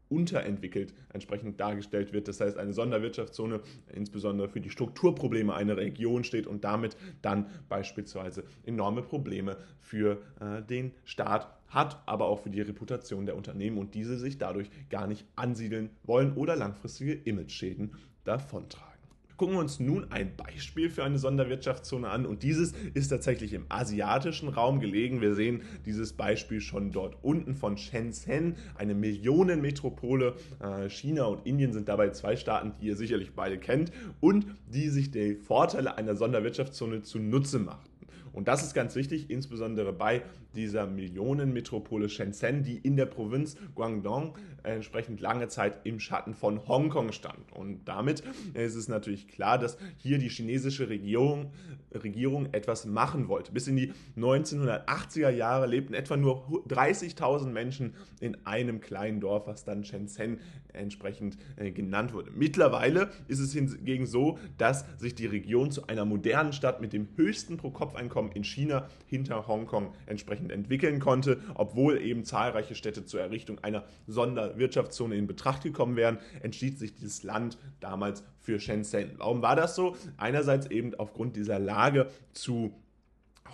unterentwickelt 0.09 0.95
entsprechend 1.13 1.61
dargestellt 1.61 2.13
wird. 2.13 2.29
Das 2.29 2.41
heißt, 2.41 2.59
eine 2.59 2.73
Sonderwirtschaftszone 2.73 3.61
insbesondere 3.93 4.49
für 4.49 4.61
die 4.61 4.71
Strukturprobleme 4.71 5.55
einer 5.55 5.77
Region 5.77 6.25
steht 6.25 6.47
und 6.47 6.65
damit 6.65 6.97
dann 7.23 7.47
beispielsweise 7.69 8.45
enorme 8.65 9.03
Probleme 9.03 9.57
für 9.81 10.23
äh, 10.41 10.63
den 10.63 10.93
Staat 11.05 11.49
hat, 11.69 12.03
aber 12.07 12.27
auch 12.27 12.41
für 12.41 12.51
die 12.51 12.61
Reputation 12.61 13.27
der 13.27 13.37
Unternehmen 13.37 13.79
und 13.79 13.95
diese 13.95 14.19
sich 14.19 14.39
dadurch 14.39 14.71
gar 14.91 15.07
nicht 15.07 15.27
ansiedeln 15.37 15.91
wollen 16.05 16.35
oder 16.35 16.57
langfristige 16.57 17.15
Image-Schäden 17.15 17.93
davontragen. 18.25 18.94
Gucken 19.37 19.57
wir 19.57 19.61
uns 19.61 19.81
nun 19.81 20.13
ein 20.13 20.37
Beispiel 20.37 20.91
für 20.91 21.03
eine 21.03 21.19
Sonderwirtschaftszone 21.19 22.09
an 22.09 22.25
und 22.25 22.45
dieses 22.45 22.73
ist 22.95 23.09
tatsächlich 23.09 23.53
im 23.53 23.67
asiatischen 23.69 24.49
Raum 24.49 24.79
gelegen. 24.79 25.21
Wir 25.21 25.35
sehen 25.35 25.63
dieses 25.87 26.13
Beispiel 26.13 26.61
schon 26.61 26.93
dort 26.93 27.17
unten 27.23 27.57
von 27.57 27.77
Shenzhen, 27.77 28.55
eine 28.77 28.95
Millionenmetropole. 28.95 30.35
Äh, 30.61 30.89
China 30.89 31.25
und 31.25 31.45
Indien 31.47 31.73
sind 31.73 31.89
dabei 31.89 32.11
zwei 32.11 32.37
Staaten, 32.37 32.75
die 32.81 32.87
ihr 32.87 32.97
sicherlich 32.97 33.33
beide 33.33 33.59
kennt 33.59 33.91
und 34.21 34.47
die 34.73 34.89
sich 34.89 35.11
die 35.11 35.35
Vorteile 35.35 35.99
einer 35.99 36.15
Sonderwirtschaftszone 36.15 37.03
zunutze 37.03 37.59
machten. 37.59 37.91
Und 38.33 38.49
das 38.49 38.63
ist 38.63 38.75
ganz 38.75 38.95
wichtig, 38.95 39.31
insbesondere 39.31 39.93
bei 39.93 40.23
dieser 40.55 40.87
Millionenmetropole 40.87 42.09
Shenzhen, 42.09 42.63
die 42.63 42.79
in 42.79 42.97
der 42.97 43.07
Provinz 43.07 43.57
Guangdong 43.75 44.37
entsprechend 44.63 45.21
lange 45.21 45.49
Zeit 45.49 45.81
im 45.85 46.01
Schatten 46.01 46.35
von 46.35 46.67
Hongkong 46.67 47.13
stand. 47.13 47.53
Und 47.53 47.85
damit 47.85 48.23
ist 48.55 48.75
es 48.75 48.89
natürlich 48.89 49.29
klar, 49.29 49.59
dass 49.59 49.77
hier 49.97 50.19
die 50.19 50.29
chinesische 50.29 50.89
Regierung, 50.89 51.53
Regierung 51.93 52.49
etwas 52.53 52.87
machen 52.87 53.29
wollte. 53.29 53.53
Bis 53.53 53.69
in 53.69 53.77
die 53.77 53.93
1980er 54.17 55.31
Jahre 55.31 55.67
lebten 55.67 55.95
etwa 55.95 56.17
nur 56.17 56.47
30.000 56.69 57.47
Menschen 57.49 57.95
in 58.21 58.47
einem 58.47 58.81
kleinen 58.81 59.21
Dorf, 59.21 59.47
was 59.47 59.65
dann 59.65 59.85
Shenzhen 59.85 60.39
entsprechend 60.73 61.37
äh, 61.57 61.71
genannt 61.71 62.13
wurde. 62.13 62.31
Mittlerweile 62.35 63.11
ist 63.29 63.39
es 63.39 63.53
hingegen 63.53 64.07
so, 64.07 64.39
dass 64.59 64.85
sich 64.99 65.15
die 65.15 65.27
Region 65.27 65.71
zu 65.71 65.87
einer 65.87 66.05
modernen 66.05 66.53
Stadt 66.53 66.81
mit 66.81 66.93
dem 66.93 67.09
höchsten 67.17 67.57
Pro-Kopf-Einkommen 67.57 68.33
in 68.33 68.45
China 68.45 68.89
hinter 69.07 69.47
Hongkong 69.47 69.93
entsprechend 70.07 70.44
entwickeln 70.51 71.01
konnte, 71.01 71.41
obwohl 71.55 72.01
eben 72.01 72.25
zahlreiche 72.25 72.75
Städte 72.75 73.05
zur 73.05 73.21
Errichtung 73.21 73.59
einer 73.61 73.85
Sonderwirtschaftszone 74.07 75.17
in 75.17 75.27
Betracht 75.27 75.63
gekommen 75.63 75.97
wären, 75.97 76.19
entschied 76.43 76.79
sich 76.79 76.95
dieses 76.95 77.23
Land 77.23 77.59
damals 77.81 78.25
für 78.41 78.61
Shenzhen. 78.61 79.13
Warum 79.19 79.43
war 79.43 79.57
das 79.57 79.75
so? 79.75 79.97
Einerseits 80.17 80.67
eben 80.67 80.95
aufgrund 80.95 81.37
dieser 81.37 81.59
Lage 81.59 82.09
zu 82.33 82.75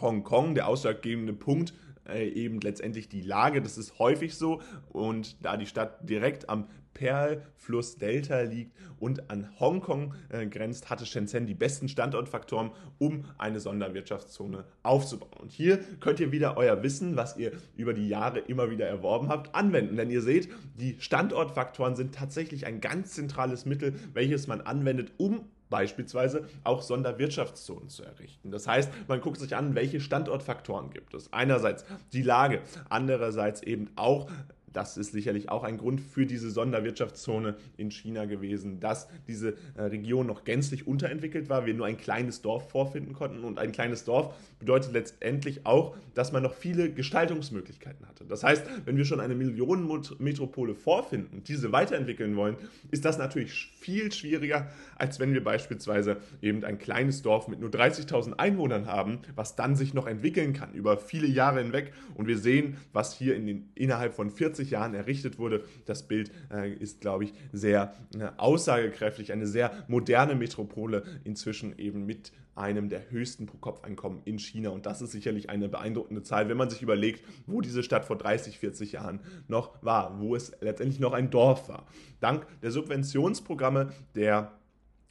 Hongkong, 0.01 0.55
der 0.55 0.69
ausschlaggebende 0.69 1.33
Punkt 1.33 1.75
äh, 2.09 2.29
eben 2.29 2.61
letztendlich 2.61 3.09
die 3.09 3.21
Lage. 3.21 3.63
Das 3.63 3.79
ist 3.79 3.99
häufig 3.99 4.35
so 4.35 4.61
und 4.91 5.45
da 5.45 5.57
die 5.57 5.67
Stadt 5.67 6.09
direkt 6.09 6.49
am 6.49 6.67
Perlfluss 6.95 7.97
Delta 7.97 8.41
liegt 8.43 8.77
und 8.99 9.31
an 9.31 9.49
Hongkong 9.59 10.15
äh, 10.29 10.47
grenzt, 10.47 10.91
hatte 10.91 11.07
Shenzhen 11.07 11.47
die 11.47 11.55
besten 11.55 11.89
Standortfaktoren, 11.89 12.71
um 12.99 13.25
eine 13.39 13.61
Sonderwirtschaftszone 13.61 14.65
aufzubauen. 14.83 15.33
Und 15.41 15.53
hier 15.53 15.79
könnt 16.01 16.21
ihr 16.21 16.33
wieder 16.33 16.57
euer 16.57 16.83
Wissen, 16.83 17.17
was 17.17 17.37
ihr 17.37 17.53
über 17.77 17.95
die 17.95 18.09
Jahre 18.09 18.41
immer 18.41 18.71
wieder 18.71 18.87
erworben 18.87 19.29
habt, 19.29 19.55
anwenden. 19.55 19.97
Denn 19.97 20.11
ihr 20.11 20.23
seht, 20.23 20.49
die 20.79 20.97
Standortfaktoren 21.01 21.97
sind 21.97 22.15
tatsächlich 22.15 22.67
ein 22.67 22.81
ganz 22.81 23.13
zentrales 23.13 23.65
Mittel, 23.65 23.95
welches 24.13 24.47
man 24.47 24.61
anwendet, 24.61 25.13
um 25.17 25.47
beispielsweise 25.71 26.49
auch 26.65 26.83
Sonderwirtschaftszonen 26.83 27.89
zu 27.89 28.03
errichten. 28.03 28.51
Das 28.51 28.67
heißt, 28.67 28.91
man 29.09 29.21
guckt 29.21 29.39
sich 29.39 29.57
an, 29.57 29.75
welche 29.75 30.01
Standortfaktoren 30.01 30.91
gibt 30.91 31.15
es. 31.15 31.33
Einerseits 31.33 31.85
die 32.13 32.23
Lage, 32.23 32.61
andererseits 32.91 33.63
eben 33.63 33.89
auch 33.97 34.29
das 34.73 34.97
ist 34.97 35.13
sicherlich 35.13 35.49
auch 35.49 35.65
ein 35.65 35.79
Grund 35.79 36.01
für 36.01 36.27
diese 36.27 36.51
Sonderwirtschaftszone 36.51 37.57
in 37.77 37.91
China 37.91 38.25
gewesen, 38.25 38.81
dass 38.81 39.09
diese 39.27 39.55
äh, 39.77 39.83
Region 39.83 40.27
noch 40.27 40.45
gänzlich 40.45 40.87
unterentwickelt 40.87 41.49
war, 41.49 41.67
wir 41.67 41.75
nur 41.75 41.87
ein 41.87 41.97
kleines 41.97 42.43
Dorf 42.43 42.71
vorfinden 42.71 43.13
konnten. 43.13 43.45
Und 43.45 43.59
ein 43.59 43.73
kleines 43.73 44.05
Dorf 44.05 44.35
bedeutet 44.59 44.93
letztendlich 44.93 45.67
auch, 45.67 45.97
dass 46.15 46.33
man 46.33 46.43
noch 46.43 46.55
viele 46.55 46.91
Gestaltungsmöglichkeiten 46.93 48.07
hatte. 48.07 48.25
Das 48.25 48.45
heißt, 48.45 48.65
wenn 48.85 48.97
wir 48.97 49.05
schon 49.05 49.21
eine 49.21 49.35
Millionenmetropole 49.35 50.75
vorfinden 50.75 51.39
und 51.39 51.49
diese 51.49 51.73
weiterentwickeln 51.73 52.37
wollen, 52.37 52.57
ist 52.91 53.05
das 53.05 53.19
natürlich 53.19 53.73
viel 53.75 54.13
schwieriger, 54.13 54.71
als 54.97 55.19
wenn 55.19 55.33
wir 55.33 55.43
beispielsweise 55.43 56.19
eben 56.43 56.65
ein 56.65 56.79
kleines 56.79 57.23
Dorf 57.23 57.49
mit 57.49 57.61
nur 57.61 57.71
30.000 57.71 58.35
Einwohnern 58.35 58.87
haben, 58.87 59.19
was 59.35 59.57
dann 59.57 59.75
sich 59.75 59.95
noch 59.95 60.07
entwickeln 60.07 60.53
kann 60.53 60.75
über 60.75 60.99
viele 60.99 61.27
Jahre 61.27 61.63
hinweg. 61.63 61.93
Und 62.15 62.29
wir 62.29 62.39
sehen, 62.39 62.77
was 62.93 63.15
hier 63.15 63.35
in 63.35 63.47
den, 63.47 63.69
innerhalb 63.75 64.15
von 64.15 64.31
40 64.31 64.60
40 64.61 64.71
Jahren 64.71 64.95
errichtet 64.95 65.39
wurde. 65.39 65.65
Das 65.87 66.07
Bild 66.07 66.31
äh, 66.53 66.73
ist, 66.73 67.01
glaube 67.01 67.25
ich, 67.25 67.33
sehr 67.53 67.95
äh, 68.15 68.29
aussagekräftig. 68.37 69.33
Eine 69.33 69.47
sehr 69.47 69.73
moderne 69.89 70.35
Metropole, 70.35 71.03
inzwischen 71.25 71.79
eben 71.79 72.05
mit 72.07 72.33
einem 72.55 72.91
der 72.91 73.11
höchsten 73.11 73.47
Pro-Kopf-Einkommen 73.47 74.21
in 74.25 74.39
China. 74.39 74.71
Und 74.71 74.85
das 74.85 75.01
ist 75.01 75.13
sicherlich 75.13 75.49
eine 75.49 75.69
beeindruckende 75.69 76.23
Zahl, 76.23 76.49
wenn 76.49 76.59
man 76.59 76.69
sich 76.69 76.83
überlegt, 76.83 77.25
wo 77.47 77.61
diese 77.61 77.83
Stadt 77.83 78.05
vor 78.05 78.19
30, 78.19 78.59
40 78.59 78.93
Jahren 78.93 79.21
noch 79.49 79.83
war, 79.83 80.21
wo 80.21 80.37
es 80.37 80.53
letztendlich 80.61 81.01
noch 81.01 81.13
ein 81.13 81.31
Dorf 81.31 81.69
war. 81.69 81.87
Dank 82.21 82.47
der 82.61 82.71
Subventionsprogramme 82.71 83.93
der 84.15 84.53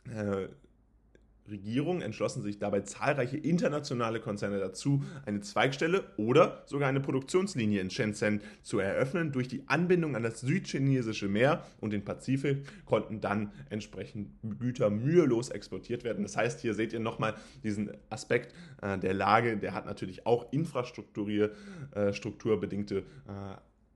äh, 0.06 0.48
Regierungen 1.50 2.02
entschlossen 2.02 2.44
sich 2.44 2.60
dabei 2.60 2.82
zahlreiche 2.82 3.38
internationale 3.38 4.20
Konzerne 4.20 4.60
dazu, 4.60 5.04
eine 5.26 5.42
Zweigstelle 5.42 6.04
oder 6.18 6.64
sogar 6.66 6.90
eine 6.90 7.00
Produktionslinie 7.00 7.82
in 7.82 7.90
Shenzhen 7.90 8.42
zu 8.62 8.80
eröffnen. 8.80 9.32
Durch 9.32 9.48
die 9.48 9.64
Anbindung 9.68 10.16
an 10.16 10.24
das 10.24 10.42
südchinesische 10.42 11.28
Meer 11.28 11.66
und 11.80 11.94
den 11.94 12.04
Pazifik 12.04 12.66
konnten 12.86 13.22
dann 13.22 13.52
entsprechend 13.70 14.30
Güter 14.60 14.90
mühelos 14.90 15.50
exportiert 15.50 16.04
werden. 16.04 16.24
Das 16.24 16.38
heißt, 16.38 16.62
hier 16.62 16.74
seht 16.74 16.94
ihr 16.94 17.00
nochmal 17.00 17.36
diesen 17.64 17.92
Aspekt 18.10 18.54
äh, 18.82 18.98
der 18.98 19.14
Lage, 19.14 19.58
der 19.58 19.74
hat 19.74 19.86
natürlich 19.86 20.26
auch 20.26 20.52
infrastrukturbedingte 20.52 22.98
äh, 22.98 23.02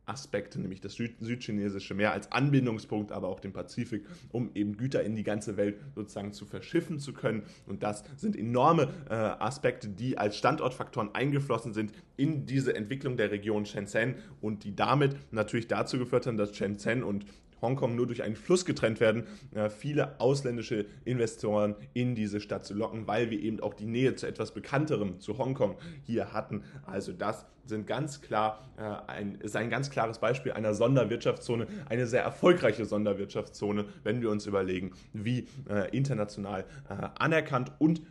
Aspekte, 0.05 0.59
nämlich 0.59 0.81
das 0.81 0.93
Süd 0.93 1.15
südchinesische 1.19 1.93
Meer 1.93 2.11
als 2.11 2.31
Anbindungspunkt, 2.31 3.11
aber 3.11 3.27
auch 3.27 3.39
den 3.39 3.53
Pazifik, 3.53 4.05
um 4.31 4.51
eben 4.53 4.77
Güter 4.77 5.03
in 5.03 5.15
die 5.15 5.23
ganze 5.23 5.57
Welt 5.57 5.79
sozusagen 5.95 6.33
zu 6.33 6.45
verschiffen 6.45 6.99
zu 6.99 7.13
können. 7.13 7.43
Und 7.65 7.83
das 7.83 8.03
sind 8.17 8.35
enorme 8.35 8.89
äh, 9.09 9.13
Aspekte, 9.13 9.89
die 9.89 10.17
als 10.17 10.37
Standortfaktoren 10.37 11.15
eingeflossen 11.15 11.73
sind 11.73 11.93
in 12.17 12.45
diese 12.45 12.75
Entwicklung 12.75 13.17
der 13.17 13.31
Region 13.31 13.65
Shenzhen 13.65 14.15
und 14.41 14.63
die 14.63 14.75
damit 14.75 15.15
natürlich 15.31 15.67
dazu 15.67 15.97
geführt 15.97 16.27
haben, 16.27 16.37
dass 16.37 16.55
Shenzhen 16.55 17.03
und 17.03 17.25
Hongkong 17.63 17.95
nur 17.95 18.05
durch 18.05 18.21
einen 18.21 18.35
Fluss 18.35 18.65
getrennt 18.65 18.99
werden, 18.99 19.23
viele 19.69 20.19
ausländische 20.19 20.85
Investoren 21.05 21.75
in 21.93 22.13
diese 22.13 22.39
Stadt 22.39 22.65
zu 22.65 22.75
locken, 22.75 23.07
weil 23.07 23.31
wir 23.31 23.39
eben 23.39 23.59
auch 23.61 23.73
die 23.73 23.87
Nähe 23.87 24.15
zu 24.15 24.27
etwas 24.27 24.53
Bekannterem, 24.53 25.19
zu 25.19 25.37
Hongkong 25.39 25.77
hier 26.03 26.33
hatten. 26.33 26.63
Also 26.85 27.13
das 27.13 27.45
sind 27.65 27.87
ganz 27.87 28.21
klar, 28.21 28.67
äh, 28.77 29.11
ein, 29.11 29.35
ist 29.35 29.55
ein 29.55 29.69
ganz 29.69 29.89
klares 29.89 30.19
Beispiel 30.19 30.51
einer 30.51 30.73
Sonderwirtschaftszone, 30.73 31.67
eine 31.87 32.07
sehr 32.07 32.23
erfolgreiche 32.23 32.85
Sonderwirtschaftszone, 32.85 33.85
wenn 34.03 34.21
wir 34.21 34.29
uns 34.29 34.45
überlegen, 34.45 34.91
wie 35.13 35.47
äh, 35.69 35.95
international 35.95 36.65
äh, 36.89 37.07
anerkannt 37.15 37.71
und 37.79 38.01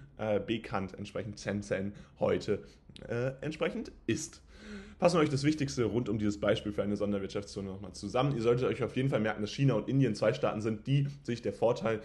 bekannt 0.46 0.94
entsprechend 0.96 1.40
Shenzhen 1.40 1.94
heute 2.20 2.62
entsprechend 3.40 3.90
ist 4.06 4.40
fassen 5.02 5.16
wir 5.16 5.22
euch 5.22 5.30
das 5.30 5.42
Wichtigste 5.42 5.82
rund 5.82 6.08
um 6.08 6.16
dieses 6.16 6.38
Beispiel 6.38 6.70
für 6.70 6.84
eine 6.84 6.94
Sonderwirtschaftszone 6.94 7.68
nochmal 7.68 7.92
zusammen. 7.92 8.36
Ihr 8.36 8.42
solltet 8.42 8.68
euch 8.68 8.84
auf 8.84 8.94
jeden 8.94 9.08
Fall 9.08 9.18
merken, 9.18 9.42
dass 9.42 9.50
China 9.50 9.74
und 9.74 9.88
Indien 9.88 10.14
zwei 10.14 10.32
Staaten 10.32 10.60
sind, 10.60 10.86
die 10.86 11.08
sich 11.24 11.42
der 11.42 11.52
Vorteil 11.52 11.98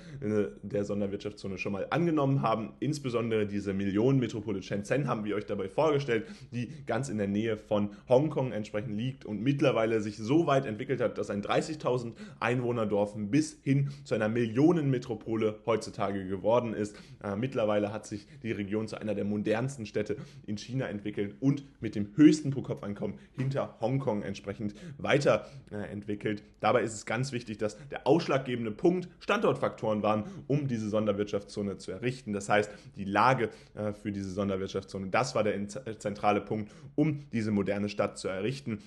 der 0.64 0.84
Sonderwirtschaftszone 0.84 1.60
schon 1.60 1.74
mal 1.74 1.86
angenommen 1.92 2.42
haben. 2.42 2.74
Insbesondere 2.80 3.46
diese 3.46 3.76
Millionenmetropole 3.76 4.64
Shenzhen 4.64 5.08
haben 5.08 5.26
wir 5.26 5.36
euch 5.36 5.46
dabei 5.46 5.70
vorgestellt, 5.70 6.26
die 6.52 6.70
ganz 6.88 7.10
in 7.10 7.20
der 7.20 7.28
Nähe 7.28 7.56
von 7.58 7.92
Hongkong 8.10 8.52
entsprechend 8.52 8.98
liegt 8.98 9.26
und 9.26 9.44
mittlerweile 9.44 10.02
sich 10.02 10.18
so 10.18 10.48
weit 10.48 10.66
entwickelt 10.66 11.00
hat, 11.00 11.20
dass 11.20 11.30
ein 11.30 11.44
30.000 11.44 12.14
Einwohnerdorf 12.40 13.14
bis 13.16 13.60
hin 13.62 13.92
zu 14.06 14.16
einer 14.16 14.28
Millionenmetropole 14.28 15.60
heutzutage 15.68 16.28
geworden 16.28 16.74
ist. 16.74 16.96
Äh, 17.24 17.36
mittlerweile 17.36 17.94
hat 17.94 18.08
sich 18.08 18.26
die 18.42 18.54
Region 18.54 18.88
zu 18.88 19.00
einer 19.00 19.14
der 19.14 19.26
modernsten 19.26 19.86
Städte 19.86 20.18
in 20.48 20.58
China 20.58 20.88
entwickelt 20.88 21.36
und 21.42 21.64
mit 21.80 21.94
dem 21.94 22.08
höchsten 22.16 22.50
pro 22.50 22.64
Kopf 22.64 22.87
Einkommen 22.88 23.20
hinter 23.34 23.78
Hongkong 23.82 24.24
entsprechend 24.24 24.74
weiterentwickelt. 24.98 26.44
Dabei 26.60 26.82
ist 26.82 26.94
es 26.94 27.06
ganz 27.06 27.32
wichtig, 27.32 27.58
dass 27.58 27.78
der 27.90 28.08
ausschlaggebende 28.08 28.72
Punkt 28.72 29.10
Standortfaktoren 29.20 30.02
waren, 30.04 30.24
um 30.48 30.68
diese 30.68 30.90
Sonderwirtschaftszone 30.90 31.78
zu 31.78 31.92
errichten. 31.92 32.34
Das 32.34 32.50
heißt, 32.50 32.72
die 32.96 33.06
Lage 33.06 33.50
äh, 33.76 33.94
für 33.94 34.12
diese 34.12 34.32
Sonderwirtschaftszone, 34.32 35.08
das 35.08 35.36
war 35.36 35.44
der 35.44 35.68
zentrale 36.00 36.42
Punkt, 36.42 36.72
um 36.96 37.30
diese 37.32 37.52
moderne 37.52 37.90
Stadt 37.90 38.18
zu 38.18 38.28
errichten. 38.28 38.80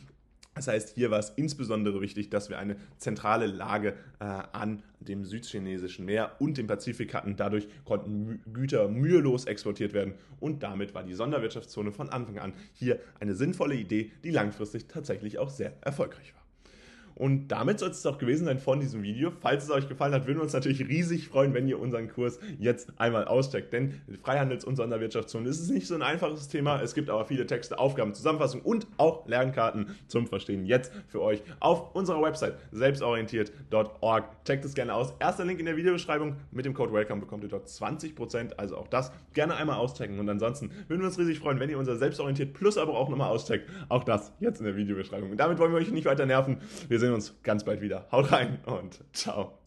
Das 0.54 0.66
heißt, 0.66 0.94
hier 0.94 1.10
war 1.10 1.18
es 1.20 1.30
insbesondere 1.30 2.00
wichtig, 2.00 2.28
dass 2.28 2.50
wir 2.50 2.58
eine 2.58 2.76
zentrale 2.98 3.46
Lage 3.46 3.94
äh, 4.18 4.24
an 4.24 4.82
dem 4.98 5.24
südchinesischen 5.24 6.04
Meer 6.04 6.32
und 6.40 6.58
dem 6.58 6.66
Pazifik 6.66 7.14
hatten. 7.14 7.36
Dadurch 7.36 7.68
konnten 7.84 8.42
Güter 8.52 8.88
mühelos 8.88 9.44
exportiert 9.44 9.92
werden 9.92 10.14
und 10.40 10.62
damit 10.62 10.92
war 10.94 11.04
die 11.04 11.14
Sonderwirtschaftszone 11.14 11.92
von 11.92 12.10
Anfang 12.10 12.38
an 12.38 12.52
hier 12.72 13.00
eine 13.20 13.34
sinnvolle 13.34 13.76
Idee, 13.76 14.10
die 14.24 14.30
langfristig 14.30 14.88
tatsächlich 14.88 15.38
auch 15.38 15.50
sehr 15.50 15.72
erfolgreich 15.82 16.34
war. 16.34 16.40
Und 17.20 17.48
damit 17.48 17.78
soll 17.78 17.90
es 17.90 18.06
auch 18.06 18.16
gewesen 18.16 18.46
sein 18.46 18.58
von 18.58 18.80
diesem 18.80 19.02
Video. 19.02 19.30
Falls 19.42 19.64
es 19.64 19.70
euch 19.70 19.86
gefallen 19.90 20.14
hat, 20.14 20.26
würden 20.26 20.38
wir 20.38 20.42
uns 20.42 20.54
natürlich 20.54 20.88
riesig 20.88 21.28
freuen, 21.28 21.52
wenn 21.52 21.68
ihr 21.68 21.78
unseren 21.78 22.08
Kurs 22.08 22.38
jetzt 22.58 22.90
einmal 22.96 23.26
auscheckt. 23.26 23.74
Denn 23.74 24.00
Freihandels- 24.22 24.64
und 24.64 24.76
Sonderwirtschaftszone 24.76 25.46
ist 25.46 25.60
es 25.60 25.68
nicht 25.68 25.86
so 25.86 25.94
ein 25.94 26.00
einfaches 26.00 26.48
Thema. 26.48 26.80
Es 26.80 26.94
gibt 26.94 27.10
aber 27.10 27.26
viele 27.26 27.46
Texte, 27.46 27.78
Aufgaben, 27.78 28.14
Zusammenfassungen 28.14 28.64
und 28.64 28.86
auch 28.96 29.26
Lernkarten 29.28 29.96
zum 30.08 30.28
Verstehen 30.28 30.64
jetzt 30.64 30.92
für 31.08 31.20
euch 31.20 31.42
auf 31.60 31.94
unserer 31.94 32.22
Website 32.22 32.54
selbstorientiert.org. 32.72 34.44
Checkt 34.46 34.64
es 34.64 34.72
gerne 34.72 34.94
aus. 34.94 35.12
Erster 35.18 35.44
Link 35.44 35.60
in 35.60 35.66
der 35.66 35.76
Videobeschreibung. 35.76 36.36
Mit 36.52 36.64
dem 36.64 36.72
Code 36.72 36.94
WELCOME 36.94 37.20
bekommt 37.20 37.44
ihr 37.44 37.50
dort 37.50 37.68
20%. 37.68 38.54
Also 38.56 38.78
auch 38.78 38.88
das 38.88 39.12
gerne 39.34 39.56
einmal 39.56 39.76
auschecken. 39.76 40.18
Und 40.20 40.28
ansonsten 40.30 40.70
würden 40.88 41.02
wir 41.02 41.08
uns 41.08 41.18
riesig 41.18 41.40
freuen, 41.40 41.60
wenn 41.60 41.68
ihr 41.68 41.78
unser 41.78 41.96
Selbstorientiert 41.96 42.54
Plus 42.54 42.78
aber 42.78 42.94
auch 42.96 43.10
nochmal 43.10 43.28
auscheckt. 43.28 43.68
Auch 43.90 44.04
das 44.04 44.32
jetzt 44.40 44.60
in 44.60 44.64
der 44.64 44.76
Videobeschreibung. 44.76 45.32
Und 45.32 45.36
damit 45.36 45.58
wollen 45.58 45.72
wir 45.72 45.78
euch 45.78 45.90
nicht 45.90 46.06
weiter 46.06 46.24
nerven. 46.24 46.62
Wir 46.88 46.98
sehen 47.10 47.14
uns 47.14 47.34
ganz 47.42 47.64
bald 47.64 47.80
wieder. 47.80 48.06
Haut 48.12 48.30
rein 48.32 48.60
und 48.66 49.00
ciao. 49.12 49.58